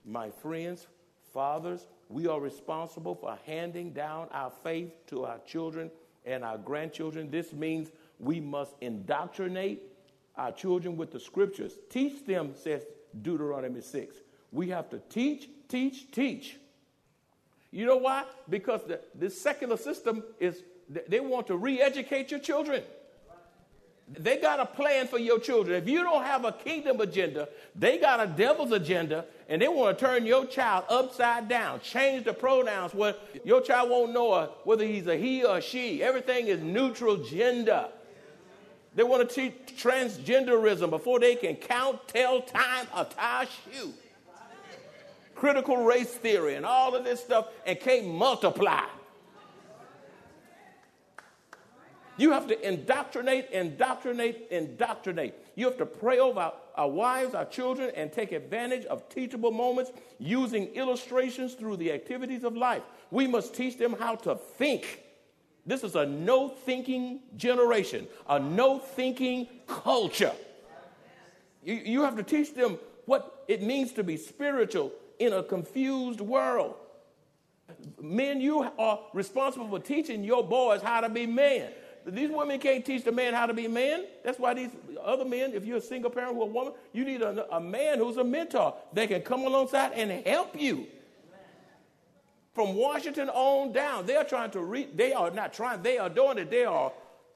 My 0.04 0.30
friends, 0.30 0.87
fathers, 1.32 1.87
we 2.08 2.26
are 2.28 2.40
responsible 2.40 3.14
for 3.14 3.38
handing 3.46 3.92
down 3.92 4.28
our 4.30 4.52
faith 4.62 4.92
to 5.08 5.25
our 5.25 5.38
children 5.46 5.90
and 6.25 6.44
our 6.44 6.58
grandchildren. 6.58 7.30
This 7.30 7.52
means 7.52 7.90
we 8.18 8.40
must 8.40 8.75
indoctrinate 8.80 9.82
our 10.37 10.52
children 10.52 10.96
with 10.96 11.12
the 11.12 11.20
scriptures. 11.20 11.73
Teach 11.90 12.25
them, 12.26 12.54
says 12.54 12.82
Deuteronomy 13.23 13.80
6. 13.80 14.16
We 14.52 14.68
have 14.68 14.88
to 14.90 15.00
teach, 15.11 15.49
teach, 15.68 16.11
teach. 16.11 16.56
You 17.70 17.87
know 17.87 17.96
why? 17.96 18.25
Because 18.49 18.82
the, 18.85 19.00
the 19.14 19.30
secular 19.30 19.76
system 19.76 20.23
is, 20.38 20.62
they 21.08 21.20
want 21.20 21.46
to 21.49 21.56
re 21.56 21.80
educate 21.80 22.30
your 22.30 22.40
children. 22.40 22.82
They 24.08 24.37
got 24.37 24.61
a 24.61 24.66
plan 24.66 25.08
for 25.08 25.18
your 25.18 25.40
children. 25.40 25.82
If 25.82 25.88
you 25.88 26.04
don't 26.04 26.23
have 26.23 26.44
a 26.44 26.52
kingdom 26.52 27.00
agenda, 27.00 27.49
they 27.75 27.99
got 27.99 28.20
a 28.20 28.26
devil's 28.28 28.70
agenda, 28.70 29.25
and 29.49 29.61
they 29.61 29.66
want 29.66 29.99
to 29.99 30.04
turn 30.04 30.25
your 30.25 30.46
child 30.46 30.85
upside 30.88 31.49
down, 31.49 31.80
change 31.80 32.25
the 32.25 32.32
pronouns 32.32 32.94
where 32.94 33.16
your 33.44 33.61
child 33.61 33.90
won't 33.90 34.12
know 34.12 34.30
uh, 34.30 34.46
whether 34.62 34.85
he's 34.85 35.08
a 35.08 35.16
he 35.16 35.44
or 35.44 35.61
she. 35.61 36.04
Everything 36.04 36.46
is 36.46 36.61
neutral 36.61 37.16
gender. 37.16 37.88
They 38.97 39.03
want 39.03 39.29
to 39.29 39.35
teach 39.35 39.53
transgenderism 39.76 40.88
before 40.88 41.21
they 41.21 41.37
can 41.37 41.55
count, 41.57 42.09
tell 42.09 42.41
time, 42.41 42.87
or 42.97 43.05
tie 43.05 43.45
a 43.45 43.47
shoe. 43.47 43.93
Critical 45.35 45.76
race 45.85 46.12
theory 46.15 46.55
and 46.55 46.65
all 46.65 46.95
of 46.95 47.05
this 47.05 47.21
stuff 47.21 47.49
and 47.67 47.79
can't 47.79 48.07
multiply. 48.07 48.87
You 52.17 52.33
have 52.33 52.47
to 52.47 52.67
indoctrinate, 52.67 53.50
indoctrinate, 53.50 54.49
indoctrinate. 54.50 55.35
You 55.55 55.67
have 55.67 55.76
to 55.76 55.85
pray 55.85 56.19
over 56.19 56.41
our, 56.41 56.55
our 56.75 56.88
wives, 56.88 57.35
our 57.35 57.45
children, 57.45 57.93
and 57.95 58.11
take 58.11 58.33
advantage 58.33 58.87
of 58.87 59.07
teachable 59.11 59.50
moments 59.50 59.93
using 60.19 60.69
illustrations 60.69 61.53
through 61.53 61.76
the 61.76 61.93
activities 61.93 62.45
of 62.45 62.57
life. 62.57 62.83
We 63.11 63.26
must 63.26 63.55
teach 63.55 63.76
them 63.76 63.93
how 63.93 64.15
to 64.17 64.37
think. 64.37 65.03
This 65.66 65.82
is 65.82 65.96
a 65.96 66.06
no 66.06 66.49
thinking 66.49 67.20
generation, 67.37 68.06
a 68.28 68.38
no 68.38 68.78
thinking 68.78 69.49
culture. 69.66 70.32
You, 71.64 71.75
you 71.75 72.02
have 72.02 72.16
to 72.16 72.23
teach 72.23 72.54
them 72.54 72.78
what 73.06 73.44
it 73.49 73.62
means 73.62 73.92
to 73.94 74.04
be 74.04 74.16
spiritual 74.16 74.92
in 75.18 75.32
a 75.32 75.42
confused 75.42 76.20
world. 76.20 76.76
Men, 78.00 78.40
you 78.40 78.70
are 78.78 79.00
responsible 79.12 79.68
for 79.68 79.80
teaching 79.80 80.23
your 80.23 80.44
boys 80.44 80.82
how 80.82 81.00
to 81.00 81.08
be 81.08 81.26
men. 81.26 81.70
These 82.06 82.30
women 82.30 82.61
can't 82.61 82.85
teach 82.85 83.02
the 83.02 83.11
man 83.11 83.35
how 83.35 83.46
to 83.46 83.54
be 83.54 83.66
men. 83.66 84.06
That's 84.23 84.38
why 84.38 84.54
these 84.54 84.70
other 85.02 85.25
men, 85.25 85.52
if 85.52 85.64
you're 85.64 85.78
a 85.78 85.82
single 85.82 86.11
parent 86.11 86.37
who 86.37 86.42
a 86.42 86.46
woman, 86.46 86.75
you 86.92 87.04
need 87.04 87.23
a, 87.23 87.56
a 87.56 87.61
man 87.61 87.99
who's 87.99 88.16
a 88.16 88.23
mentor. 88.23 88.75
They 88.92 89.08
can 89.08 89.23
come 89.23 89.40
alongside 89.40 89.92
and 89.94 90.25
help 90.25 90.61
you. 90.61 90.87
From 92.56 92.75
Washington 92.75 93.28
on 93.28 93.72
down, 93.72 94.06
they 94.06 94.16
are 94.16 94.25
trying 94.25 94.50
to 94.52 94.60
reach, 94.62 94.88
they 94.94 95.12
are 95.12 95.30
not 95.30 95.52
trying, 95.52 95.82
they 95.82 95.98
are 95.98 96.08
doing 96.08 96.38
it. 96.38 96.50
They 96.50 96.64
are, 96.64 96.90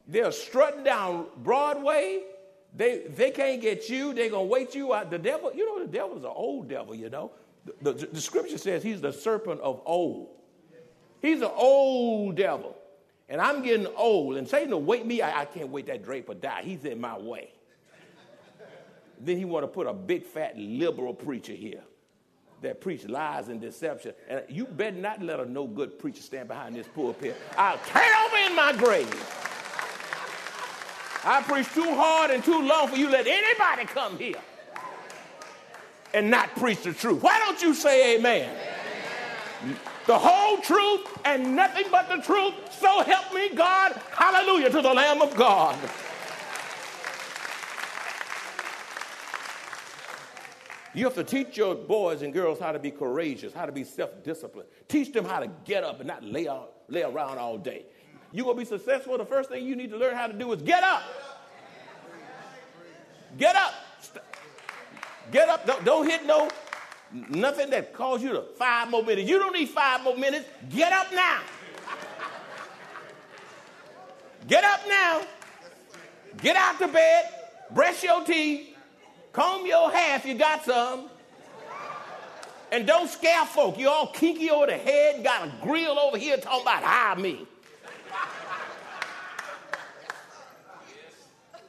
they 0.08 0.22
are 0.22 0.32
strutting 0.32 0.82
down 0.82 1.26
Broadway. 1.36 2.22
They, 2.74 3.00
they 3.00 3.30
can't 3.30 3.60
get 3.60 3.90
you. 3.90 4.14
They're 4.14 4.30
to 4.30 4.40
wait 4.40 4.74
you 4.74 4.94
out. 4.94 5.10
The 5.10 5.18
devil, 5.18 5.52
you 5.54 5.66
know, 5.66 5.84
the 5.84 5.92
devil 5.92 6.16
is 6.16 6.24
an 6.24 6.30
old 6.34 6.70
devil, 6.70 6.94
you 6.94 7.10
know. 7.10 7.32
The, 7.82 7.92
the, 7.92 8.06
the 8.06 8.20
scripture 8.20 8.56
says 8.56 8.82
he's 8.82 9.02
the 9.02 9.12
serpent 9.12 9.60
of 9.60 9.82
old. 9.84 10.30
He's 11.20 11.42
an 11.42 11.50
old 11.54 12.36
devil. 12.36 12.74
And 13.28 13.42
I'm 13.42 13.62
getting 13.62 13.88
old. 13.98 14.38
And 14.38 14.48
Satan 14.48 14.70
will 14.70 14.80
wait 14.80 15.04
me. 15.04 15.20
I, 15.20 15.42
I 15.42 15.44
can't 15.44 15.68
wait 15.68 15.84
that 15.88 16.02
Draper 16.02 16.32
die. 16.32 16.62
He's 16.64 16.86
in 16.86 16.98
my 16.98 17.18
way. 17.18 17.52
then 19.20 19.36
he 19.36 19.44
want 19.44 19.64
to 19.64 19.68
put 19.68 19.86
a 19.86 19.92
big 19.92 20.24
fat 20.24 20.56
liberal 20.56 21.12
preacher 21.12 21.52
here 21.52 21.82
that 22.62 22.80
preach 22.80 23.08
lies 23.08 23.48
and 23.48 23.60
deception. 23.60 24.12
And 24.28 24.42
you 24.48 24.66
better 24.66 24.96
not 24.96 25.22
let 25.22 25.40
a 25.40 25.50
no 25.50 25.66
good 25.66 25.98
preacher 25.98 26.22
stand 26.22 26.48
behind 26.48 26.76
this 26.76 26.86
pulpit. 26.88 27.36
I'll 27.56 27.78
tear 27.78 28.26
over 28.26 28.36
in 28.46 28.56
my 28.56 28.72
grave. 28.72 29.36
I 31.22 31.42
preach 31.42 31.68
too 31.74 31.94
hard 31.94 32.30
and 32.30 32.42
too 32.42 32.62
long 32.62 32.88
for 32.88 32.96
you 32.96 33.10
let 33.10 33.26
anybody 33.26 33.84
come 33.84 34.18
here 34.18 34.40
and 36.14 36.30
not 36.30 36.54
preach 36.56 36.82
the 36.82 36.92
truth. 36.92 37.22
Why 37.22 37.38
don't 37.38 37.60
you 37.60 37.74
say 37.74 38.16
amen? 38.16 38.48
amen? 39.62 39.76
The 40.06 40.18
whole 40.18 40.58
truth 40.58 41.06
and 41.24 41.54
nothing 41.54 41.86
but 41.90 42.08
the 42.08 42.22
truth. 42.22 42.54
So 42.78 43.02
help 43.02 43.34
me 43.34 43.50
God. 43.50 43.92
Hallelujah 44.10 44.70
to 44.70 44.82
the 44.82 44.94
Lamb 44.94 45.20
of 45.20 45.34
God. 45.36 45.78
You 50.94 51.04
have 51.04 51.14
to 51.14 51.24
teach 51.24 51.56
your 51.56 51.74
boys 51.74 52.22
and 52.22 52.32
girls 52.32 52.58
how 52.58 52.72
to 52.72 52.78
be 52.78 52.90
courageous, 52.90 53.52
how 53.52 53.66
to 53.66 53.72
be 53.72 53.84
self 53.84 54.10
disciplined. 54.24 54.68
Teach 54.88 55.12
them 55.12 55.24
how 55.24 55.40
to 55.40 55.48
get 55.64 55.84
up 55.84 56.00
and 56.00 56.08
not 56.08 56.24
lay, 56.24 56.48
out, 56.48 56.72
lay 56.88 57.02
around 57.02 57.38
all 57.38 57.58
day. 57.58 57.84
You're 58.32 58.44
going 58.44 58.56
to 58.56 58.62
be 58.62 58.66
successful. 58.66 59.16
The 59.18 59.24
first 59.24 59.50
thing 59.50 59.64
you 59.64 59.76
need 59.76 59.90
to 59.90 59.96
learn 59.96 60.16
how 60.16 60.26
to 60.26 60.32
do 60.32 60.52
is 60.52 60.62
get 60.62 60.82
up. 60.82 61.02
Get 63.38 63.54
up. 63.54 63.74
Get 65.30 65.48
up. 65.48 65.66
Don't, 65.66 65.84
don't 65.84 66.06
hit 66.06 66.26
no 66.26 66.48
nothing 67.12 67.70
that 67.70 67.92
calls 67.92 68.22
you 68.22 68.32
to 68.32 68.42
five 68.56 68.90
more 68.90 69.02
minutes. 69.02 69.28
You 69.28 69.38
don't 69.38 69.54
need 69.54 69.68
five 69.68 70.02
more 70.02 70.16
minutes. 70.16 70.46
Get 70.68 70.92
up 70.92 71.12
now. 71.12 71.40
Get 74.46 74.64
up 74.64 74.80
now. 74.88 75.22
Get 76.40 76.56
out 76.56 76.78
the 76.78 76.88
bed. 76.88 77.24
Brush 77.72 78.02
your 78.02 78.24
teeth. 78.24 78.69
Comb 79.32 79.66
your 79.66 79.90
hair 79.90 80.16
if 80.16 80.26
you 80.26 80.34
got 80.34 80.64
some. 80.64 81.08
And 82.72 82.86
don't 82.86 83.08
scare 83.08 83.44
folk. 83.46 83.78
You 83.78 83.88
all 83.88 84.08
kinky 84.08 84.50
over 84.50 84.66
the 84.66 84.76
head, 84.76 85.24
got 85.24 85.48
a 85.48 85.52
grill 85.62 85.98
over 85.98 86.16
here 86.16 86.36
talking 86.36 86.62
about 86.62 86.82
hire 86.82 87.16
me. 87.16 87.46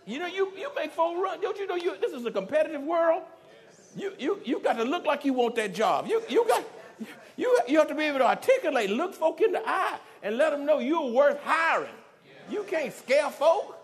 You 0.06 0.20
know, 0.20 0.28
you, 0.28 0.52
you 0.58 0.70
make 0.76 0.92
folk 0.92 1.18
run. 1.24 1.42
Don't 1.42 1.58
you 1.58 1.68
know 1.68 1.76
you, 1.76 1.96
this 2.00 2.12
is 2.12 2.26
a 2.26 2.32
competitive 2.32 2.82
world? 2.82 3.24
You, 3.96 4.14
you, 4.18 4.40
you 4.44 4.60
got 4.60 4.74
to 4.74 4.84
look 4.84 5.06
like 5.06 5.26
you 5.26 5.34
want 5.34 5.56
that 5.56 5.74
job. 5.74 6.08
You, 6.08 6.22
you, 6.28 6.46
got, 6.48 6.64
you, 7.38 7.58
you 7.68 7.78
have 7.78 7.88
to 7.88 7.96
be 7.96 8.04
able 8.06 8.20
to 8.20 8.28
articulate, 8.28 8.90
look 8.90 9.14
folk 9.14 9.42
in 9.42 9.52
the 9.52 9.62
eye, 9.66 9.98
and 10.24 10.38
let 10.38 10.52
them 10.52 10.66
know 10.66 10.80
you're 10.80 11.12
worth 11.12 11.40
hiring. 11.44 11.94
You 12.50 12.64
can't 12.64 12.94
scare 12.94 13.30
folk. 13.30 13.78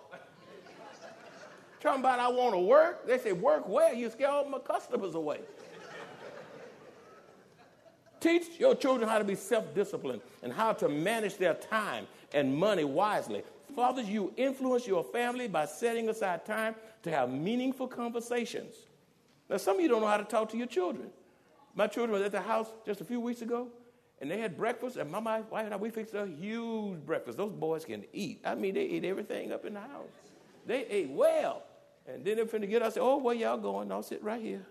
Talking 1.88 2.02
about 2.02 2.20
I 2.20 2.28
want 2.28 2.54
to 2.54 2.60
work. 2.60 3.08
They 3.08 3.18
say, 3.18 3.32
work 3.32 3.66
where? 3.70 3.94
You 3.94 4.10
scare 4.10 4.28
all 4.28 4.50
my 4.50 4.60
customers 4.60 5.16
away. 5.16 5.40
Teach 8.20 8.60
your 8.60 8.76
children 8.76 9.08
how 9.08 9.18
to 9.18 9.24
be 9.24 9.36
self 9.36 9.74
disciplined 9.74 10.20
and 10.44 10.52
how 10.52 10.74
to 10.74 10.90
manage 10.90 11.38
their 11.38 11.54
time 11.54 12.06
and 12.34 12.54
money 12.54 12.84
wisely. 12.84 13.42
Fathers, 13.74 14.10
you 14.10 14.34
influence 14.36 14.86
your 14.86 15.02
family 15.02 15.48
by 15.48 15.66
setting 15.66 16.10
aside 16.10 16.46
time 16.46 16.76
to 17.04 17.10
have 17.10 17.32
meaningful 17.32 17.88
conversations. 17.88 18.76
Now, 19.50 19.56
some 19.56 19.78
of 19.78 19.82
you 19.82 19.88
don't 19.88 20.02
know 20.02 20.08
how 20.08 20.18
to 20.18 20.26
talk 20.26 20.50
to 20.50 20.58
your 20.58 20.68
children. 20.68 21.08
My 21.74 21.88
children 21.88 22.20
were 22.20 22.26
at 22.26 22.34
the 22.34 22.42
house 22.42 22.68
just 22.86 23.00
a 23.00 23.06
few 23.06 23.22
weeks 23.22 23.42
ago, 23.42 23.70
and 24.20 24.30
they 24.30 24.40
had 24.40 24.58
breakfast, 24.58 24.98
and 24.98 25.10
my 25.10 25.20
wife 25.20 25.46
and 25.54 25.74
I, 25.74 25.78
we 25.78 25.90
fixed 25.90 26.16
a 26.16 26.26
huge 26.26 27.00
breakfast. 27.06 27.38
Those 27.38 27.54
boys 27.54 27.86
can 27.86 28.04
eat. 28.12 28.42
I 28.44 28.56
mean, 28.56 28.74
they 28.74 28.82
ate 28.82 29.06
everything 29.06 29.54
up 29.54 29.64
in 29.64 29.76
the 29.76 29.80
house. 29.80 30.10
They 30.66 30.86
ate 30.88 31.12
well. 31.12 31.64
And 32.08 32.24
then 32.24 32.38
they're 32.38 32.46
finna 32.46 32.70
get, 32.70 32.82
I 32.82 32.90
said, 32.90 33.04
oh, 33.04 33.18
where 33.18 33.36
y'all 33.36 33.58
going? 33.58 33.92
I'll 33.92 34.04
sit 34.04 34.24
right 34.24 34.42
here. 34.42 34.66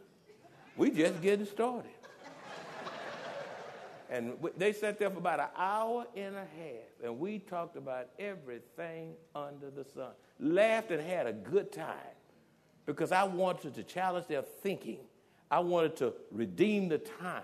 We 0.76 0.90
just 0.90 1.20
getting 1.22 1.46
started. 1.46 1.90
And 4.08 4.34
they 4.56 4.72
sat 4.72 5.00
there 5.00 5.10
for 5.10 5.18
about 5.18 5.40
an 5.40 5.48
hour 5.56 6.06
and 6.14 6.36
a 6.36 6.38
half, 6.38 7.02
and 7.02 7.18
we 7.18 7.40
talked 7.40 7.76
about 7.76 8.06
everything 8.20 9.14
under 9.34 9.68
the 9.68 9.84
sun. 9.84 10.12
Laughed 10.38 10.92
and 10.92 11.02
had 11.02 11.26
a 11.26 11.32
good 11.32 11.72
time 11.72 12.14
because 12.86 13.10
I 13.10 13.24
wanted 13.24 13.74
to 13.74 13.82
challenge 13.82 14.28
their 14.28 14.42
thinking. 14.42 15.00
I 15.50 15.58
wanted 15.58 15.96
to 15.96 16.14
redeem 16.30 16.88
the 16.88 16.98
time. 16.98 17.42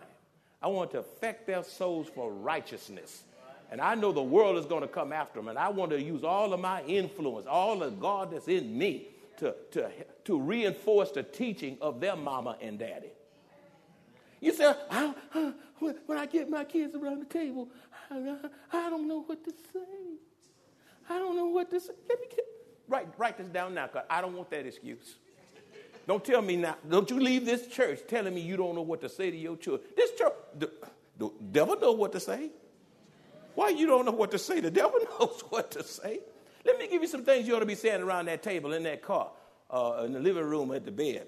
I 0.62 0.68
wanted 0.68 0.92
to 0.92 0.98
affect 1.00 1.48
their 1.48 1.64
souls 1.64 2.08
for 2.14 2.32
righteousness. 2.32 3.24
And 3.72 3.80
I 3.80 3.96
know 3.96 4.12
the 4.12 4.22
world 4.22 4.56
is 4.56 4.66
going 4.66 4.82
to 4.82 4.88
come 4.88 5.12
after 5.12 5.40
them, 5.40 5.48
and 5.48 5.58
I 5.58 5.68
want 5.68 5.90
to 5.90 6.00
use 6.00 6.22
all 6.22 6.52
of 6.52 6.60
my 6.60 6.82
influence, 6.84 7.46
all 7.48 7.82
of 7.82 7.98
God 7.98 8.30
that's 8.30 8.46
in 8.46 8.76
me, 8.78 9.08
to, 9.42 9.56
to, 9.72 9.90
to 10.24 10.40
reinforce 10.40 11.10
the 11.10 11.24
teaching 11.24 11.76
of 11.80 12.00
their 12.00 12.14
mama 12.14 12.56
and 12.60 12.78
daddy. 12.78 13.10
You 14.40 14.52
say, 14.52 14.72
I, 14.88 15.14
when 15.80 16.16
I 16.16 16.26
get 16.26 16.48
my 16.48 16.64
kids 16.64 16.94
around 16.94 17.22
the 17.22 17.26
table, 17.26 17.68
I, 18.08 18.36
I 18.72 18.88
don't 18.88 19.08
know 19.08 19.22
what 19.22 19.42
to 19.44 19.50
say. 19.50 19.80
I 21.10 21.18
don't 21.18 21.34
know 21.36 21.46
what 21.46 21.70
to 21.70 21.80
say. 21.80 21.92
Let 22.08 22.20
me 22.20 22.26
get, 22.30 22.44
write, 22.86 23.08
write 23.18 23.36
this 23.36 23.48
down 23.48 23.74
now 23.74 23.88
because 23.88 24.04
I 24.08 24.20
don't 24.20 24.36
want 24.36 24.48
that 24.50 24.64
excuse. 24.64 25.16
Don't 26.06 26.24
tell 26.24 26.42
me 26.42 26.56
now. 26.56 26.76
Don't 26.88 27.10
you 27.10 27.18
leave 27.18 27.44
this 27.44 27.66
church 27.66 28.00
telling 28.06 28.34
me 28.34 28.42
you 28.42 28.56
don't 28.56 28.76
know 28.76 28.82
what 28.82 29.00
to 29.00 29.08
say 29.08 29.32
to 29.32 29.36
your 29.36 29.56
children. 29.56 29.88
This 29.96 30.12
church, 30.12 30.34
the, 30.56 30.70
the 31.18 31.30
devil 31.50 31.76
know 31.80 31.92
what 31.92 32.12
to 32.12 32.20
say. 32.20 32.50
Why 33.56 33.70
you 33.70 33.86
don't 33.86 34.04
know 34.04 34.12
what 34.12 34.30
to 34.30 34.38
say? 34.38 34.60
The 34.60 34.70
devil 34.70 35.00
knows 35.20 35.42
what 35.48 35.72
to 35.72 35.82
say. 35.82 36.20
Let 36.64 36.78
me 36.78 36.88
give 36.88 37.02
you 37.02 37.08
some 37.08 37.24
things 37.24 37.46
you 37.46 37.56
ought 37.56 37.60
to 37.60 37.66
be 37.66 37.74
saying 37.74 38.02
around 38.02 38.26
that 38.26 38.42
table, 38.42 38.72
in 38.72 38.82
that 38.84 39.02
car, 39.02 39.30
uh, 39.70 40.02
in 40.04 40.12
the 40.12 40.20
living 40.20 40.44
room, 40.44 40.72
at 40.72 40.84
the 40.84 40.92
bed. 40.92 41.26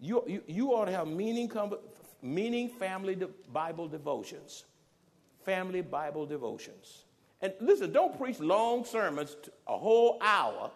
You, 0.00 0.22
you, 0.26 0.42
you 0.46 0.68
ought 0.72 0.84
to 0.86 0.92
have 0.92 1.08
meaning, 1.08 1.50
meaning 2.22 2.68
family 2.68 3.14
de- 3.14 3.28
Bible 3.52 3.88
devotions. 3.88 4.64
Family 5.44 5.80
Bible 5.80 6.26
devotions. 6.26 7.04
And 7.40 7.52
listen, 7.60 7.92
don't 7.92 8.18
preach 8.18 8.40
long 8.40 8.84
sermons, 8.84 9.36
a 9.66 9.76
whole 9.76 10.18
hour 10.20 10.70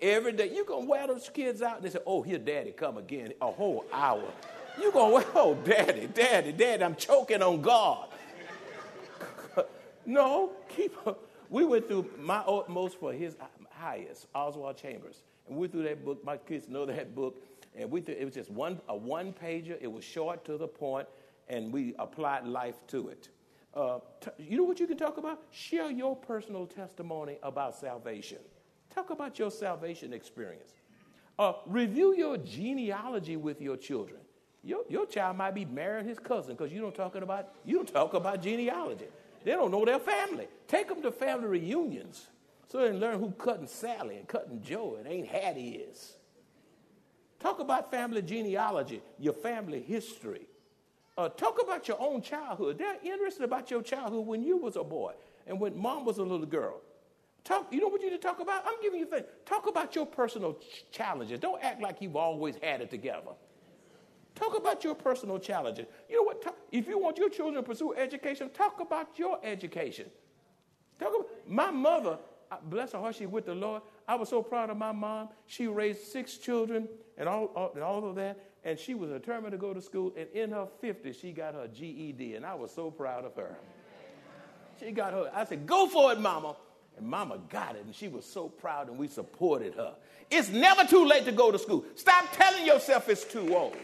every 0.00 0.32
day. 0.32 0.50
You're 0.54 0.64
going 0.64 0.84
to 0.84 0.90
wear 0.90 1.06
those 1.06 1.28
kids 1.28 1.62
out 1.62 1.76
and 1.76 1.84
they 1.84 1.90
say, 1.90 2.00
oh, 2.06 2.22
here, 2.22 2.38
daddy, 2.38 2.72
come 2.72 2.98
again, 2.98 3.32
a 3.40 3.50
whole 3.50 3.84
hour. 3.92 4.24
You're 4.80 4.92
going 4.92 5.22
to, 5.22 5.28
oh, 5.34 5.54
daddy, 5.54 6.08
daddy, 6.12 6.52
daddy, 6.52 6.84
I'm 6.84 6.96
choking 6.96 7.42
on 7.42 7.62
God. 7.62 8.08
no, 10.06 10.52
keep. 10.74 10.94
We 11.50 11.64
went 11.64 11.88
through 11.88 12.10
my 12.18 12.38
utmost 12.38 12.98
for 12.98 13.12
his 13.12 13.36
highest, 13.70 14.26
Oswald 14.34 14.76
Chambers. 14.76 15.22
And 15.48 15.56
we 15.56 15.68
through 15.68 15.84
that 15.84 16.04
book. 16.04 16.24
My 16.24 16.36
kids 16.36 16.68
know 16.68 16.86
that 16.86 17.14
book. 17.14 17.42
And 17.74 17.90
we 17.90 18.00
it 18.00 18.24
was 18.24 18.34
just 18.34 18.50
one, 18.50 18.80
a 18.88 18.96
one 18.96 19.32
pager. 19.32 19.76
It 19.80 19.90
was 19.90 20.02
short 20.02 20.44
to 20.46 20.56
the 20.56 20.66
point, 20.66 21.06
and 21.48 21.72
we 21.72 21.94
applied 21.98 22.46
life 22.46 22.76
to 22.88 23.08
it. 23.08 23.28
Uh, 23.74 23.98
t- 24.20 24.30
you 24.38 24.56
know 24.56 24.64
what 24.64 24.80
you 24.80 24.86
can 24.86 24.96
talk 24.96 25.18
about? 25.18 25.42
Share 25.50 25.90
your 25.90 26.16
personal 26.16 26.66
testimony 26.66 27.36
about 27.42 27.76
salvation. 27.76 28.38
Talk 28.88 29.10
about 29.10 29.38
your 29.38 29.50
salvation 29.50 30.14
experience. 30.14 30.72
Uh, 31.38 31.52
review 31.66 32.14
your 32.16 32.38
genealogy 32.38 33.36
with 33.36 33.60
your 33.60 33.76
children. 33.76 34.20
Your, 34.64 34.80
your 34.88 35.04
child 35.04 35.36
might 35.36 35.54
be 35.54 35.66
marrying 35.66 36.08
his 36.08 36.18
cousin 36.18 36.56
because 36.56 36.72
you 36.72 36.80
don't 36.80 36.94
talking 36.94 37.22
about 37.22 37.50
you 37.66 37.76
don't 37.76 37.92
talk 37.92 38.14
about 38.14 38.42
genealogy. 38.42 39.06
They 39.46 39.52
don't 39.52 39.70
know 39.70 39.84
their 39.84 40.00
family. 40.00 40.48
Take 40.66 40.88
them 40.88 41.00
to 41.02 41.12
family 41.12 41.46
reunions 41.46 42.26
so 42.66 42.80
they 42.80 42.88
can 42.88 42.98
learn 42.98 43.20
who 43.20 43.30
Cutting 43.30 43.68
Sally 43.68 44.16
and 44.16 44.26
Cutting 44.26 44.60
Joe 44.60 44.96
and 44.98 45.06
Aunt 45.06 45.28
Hattie 45.28 45.86
is. 45.88 46.16
Talk 47.38 47.60
about 47.60 47.88
family 47.92 48.22
genealogy, 48.22 49.00
your 49.20 49.34
family 49.34 49.80
history. 49.80 50.48
Uh, 51.16 51.28
talk 51.28 51.62
about 51.62 51.86
your 51.86 51.96
own 52.00 52.22
childhood. 52.22 52.76
They're 52.76 52.96
interested 53.04 53.44
about 53.44 53.70
your 53.70 53.82
childhood 53.82 54.26
when 54.26 54.42
you 54.42 54.56
was 54.56 54.74
a 54.74 54.82
boy 54.82 55.12
and 55.46 55.60
when 55.60 55.78
mom 55.78 56.04
was 56.04 56.18
a 56.18 56.24
little 56.24 56.44
girl. 56.44 56.80
Talk, 57.44 57.72
you 57.72 57.80
know 57.80 57.86
what 57.86 58.02
you 58.02 58.10
need 58.10 58.20
to 58.20 58.26
talk 58.26 58.40
about? 58.40 58.64
I'm 58.66 58.82
giving 58.82 58.98
you 58.98 59.06
things. 59.06 59.26
Talk 59.44 59.68
about 59.68 59.94
your 59.94 60.06
personal 60.06 60.54
ch- 60.54 60.86
challenges. 60.90 61.38
Don't 61.38 61.62
act 61.62 61.80
like 61.80 62.02
you've 62.02 62.16
always 62.16 62.56
had 62.60 62.80
it 62.80 62.90
together. 62.90 63.30
Talk 64.36 64.56
about 64.56 64.84
your 64.84 64.94
personal 64.94 65.38
challenges. 65.38 65.86
You 66.08 66.16
know 66.16 66.22
what? 66.22 66.42
Talk, 66.42 66.56
if 66.70 66.86
you 66.86 66.98
want 66.98 67.16
your 67.16 67.30
children 67.30 67.56
to 67.56 67.68
pursue 67.68 67.94
education, 67.94 68.50
talk 68.50 68.80
about 68.80 69.18
your 69.18 69.40
education. 69.42 70.06
Talk 71.00 71.08
about, 71.08 71.28
my 71.48 71.70
mother, 71.70 72.18
bless 72.64 72.92
her 72.92 72.98
heart, 72.98 73.16
she's 73.16 73.28
with 73.28 73.46
the 73.46 73.54
Lord. 73.54 73.82
I 74.06 74.14
was 74.14 74.28
so 74.28 74.42
proud 74.42 74.68
of 74.70 74.76
my 74.76 74.92
mom. 74.92 75.30
She 75.46 75.66
raised 75.66 76.04
six 76.04 76.36
children 76.36 76.86
and 77.16 77.28
all, 77.28 77.46
all, 77.56 77.72
and 77.74 77.82
all 77.82 78.06
of 78.08 78.14
that, 78.16 78.38
and 78.62 78.78
she 78.78 78.94
was 78.94 79.10
determined 79.10 79.52
to 79.52 79.58
go 79.58 79.72
to 79.72 79.80
school. 79.80 80.12
And 80.16 80.28
in 80.34 80.52
her 80.52 80.68
50s, 80.82 81.18
she 81.18 81.32
got 81.32 81.54
her 81.54 81.66
GED, 81.66 82.34
and 82.34 82.44
I 82.44 82.54
was 82.54 82.70
so 82.70 82.90
proud 82.90 83.24
of 83.24 83.34
her. 83.36 83.56
She 84.78 84.92
got 84.92 85.14
her. 85.14 85.30
I 85.34 85.44
said, 85.44 85.66
"Go 85.66 85.86
for 85.86 86.12
it, 86.12 86.20
Mama." 86.20 86.56
And 86.98 87.06
mama 87.06 87.38
got 87.50 87.76
it, 87.76 87.84
and 87.84 87.94
she 87.94 88.08
was 88.08 88.24
so 88.24 88.48
proud, 88.48 88.88
and 88.88 88.98
we 88.98 89.06
supported 89.06 89.74
her. 89.74 89.94
It's 90.30 90.48
never 90.48 90.84
too 90.84 91.04
late 91.04 91.26
to 91.26 91.32
go 91.32 91.50
to 91.50 91.58
school. 91.58 91.84
Stop 91.94 92.26
telling 92.32 92.66
yourself 92.66 93.08
it's 93.08 93.24
too 93.24 93.54
old. 93.54 93.76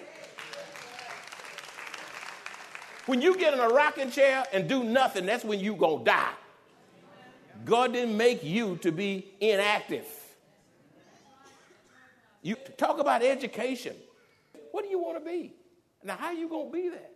When 3.06 3.20
you 3.20 3.36
get 3.36 3.52
in 3.52 3.60
a 3.60 3.68
rocking 3.68 4.10
chair 4.10 4.44
and 4.52 4.68
do 4.68 4.84
nothing, 4.84 5.26
that's 5.26 5.44
when 5.44 5.60
you 5.60 5.74
gonna 5.74 6.04
die. 6.04 6.32
God 7.64 7.92
didn't 7.92 8.16
make 8.16 8.42
you 8.42 8.76
to 8.78 8.90
be 8.90 9.32
inactive. 9.40 10.06
You 12.42 12.56
talk 12.76 12.98
about 12.98 13.22
education. 13.22 13.94
What 14.72 14.84
do 14.84 14.90
you 14.90 14.98
want 14.98 15.18
to 15.18 15.24
be? 15.24 15.54
Now, 16.02 16.16
how 16.16 16.26
are 16.28 16.34
you 16.34 16.48
going 16.48 16.66
to 16.66 16.72
be 16.72 16.88
that? 16.88 17.12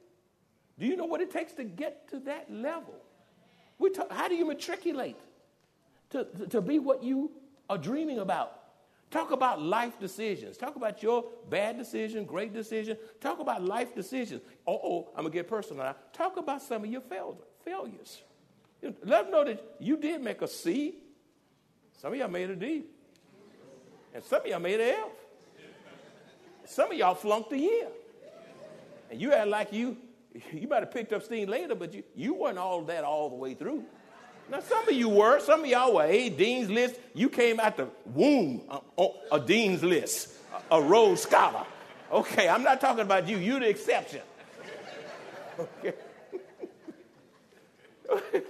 Do 0.79 0.87
you 0.87 0.95
know 0.95 1.07
what 1.07 1.21
it 1.21 1.33
takes 1.33 1.53
to 1.55 1.65
get 1.65 2.09
to 2.11 2.21
that 2.21 2.53
level? 2.53 2.95
We 3.79 3.91
talk, 3.91 4.13
how 4.13 4.29
do 4.29 4.37
you 4.37 4.45
matriculate? 4.45 5.17
to, 6.11 6.27
to 6.51 6.61
be 6.61 6.79
what 6.79 7.03
you 7.03 7.31
are 7.69 7.79
dreaming 7.79 8.19
about. 8.19 8.61
Talk 9.11 9.31
about 9.31 9.63
life 9.63 9.99
decisions. 10.01 10.57
Talk 10.57 10.77
about 10.77 11.03
your 11.03 11.25
bad 11.49 11.79
decision, 11.79 12.25
great 12.25 12.53
decision. 12.53 12.97
Talk 13.21 13.39
about 13.39 13.63
life 13.63 13.95
decisions. 13.95 14.43
oh, 14.67 15.09
I'm 15.11 15.23
going 15.23 15.33
to 15.33 15.39
get 15.39 15.49
personal 15.49 15.85
now. 15.85 15.97
Talk 16.13 16.37
about 16.37 16.61
some 16.61 16.85
of 16.85 16.91
your 16.91 17.01
fail- 17.03 17.41
failures. 17.65 18.23
Let 18.83 19.05
them 19.05 19.31
know 19.31 19.45
that 19.45 19.77
you 19.79 19.97
did 19.97 20.23
make 20.23 20.43
a 20.43 20.49
C. 20.49 20.97
Some 22.01 22.13
of 22.13 22.19
y'all 22.19 22.29
made 22.29 22.51
a 22.51 22.57
D. 22.57 22.85
And 24.13 24.25
some 24.25 24.43
of 24.43 24.47
y'all 24.47 24.61
made 24.61 24.81
an 24.81 24.95
F. 24.99 25.09
Some 26.65 26.91
of 26.91 26.99
y'all 26.99 27.15
flunked 27.15 27.53
a 27.53 27.59
year. 27.59 27.89
And 29.11 29.21
you 29.21 29.31
had 29.31 29.49
like 29.49 29.73
you, 29.73 29.97
you 30.53 30.67
might 30.69 30.81
have 30.81 30.91
picked 30.91 31.13
up 31.13 31.23
steam 31.23 31.49
later, 31.49 31.75
but 31.75 31.95
you, 31.95 32.03
you 32.15 32.35
weren't 32.35 32.59
all 32.59 32.83
that 32.83 33.05
all 33.05 33.29
the 33.29 33.37
way 33.37 33.55
through. 33.55 33.85
Now, 34.49 34.61
some 34.61 34.89
of 34.89 34.95
you 34.95 35.09
were. 35.09 35.41
Some 35.41 35.61
of 35.61 35.67
y'all 35.67 35.95
were. 35.95 36.07
Hey, 36.07 36.29
Dean's 36.29 36.71
List. 36.71 37.01
You 37.15 37.29
came 37.29 37.59
out 37.59 37.77
the 37.77 37.89
womb 38.15 38.63
uh, 38.69 39.09
a 39.33 39.41
Dean's 39.41 39.83
List, 39.83 40.31
a, 40.71 40.77
a 40.77 40.83
Rhodes 40.83 41.23
Scholar. 41.23 41.67
Okay, 42.13 42.49
I'm 42.49 42.63
not 42.63 42.81
talking 42.81 43.03
about 43.03 43.29
you. 43.29 43.39
You're 43.39 43.61
the 43.61 43.69
exception. 43.69 44.21
Okay. 45.59 45.95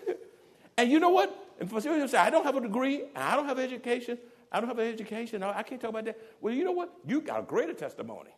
and 0.77 0.91
you 0.91 1.01
know 1.01 1.11
what? 1.11 1.47
And 1.59 1.71
for 1.71 1.81
some 1.81 2.07
say, 2.09 2.19
I 2.19 2.31
don't 2.31 2.45
have 2.45 2.57
a 2.57 2.61
degree, 2.61 3.05
I 3.15 3.35
don't 3.37 3.47
have 3.47 3.59
education, 3.59 4.19
I 4.53 4.61
don't 4.61 4.69
have 4.69 4.79
an 4.79 4.93
education, 4.93 5.43
I 5.43 5.63
can't 5.63 5.81
talk 5.81 5.91
about 5.91 6.05
that. 6.05 6.19
Well, 6.41 6.53
you 6.53 6.65
know 6.65 6.73
what? 6.73 6.93
You 7.07 7.21
got 7.21 7.41
a 7.41 7.43
greater 7.43 7.73
testimony. 7.73 8.31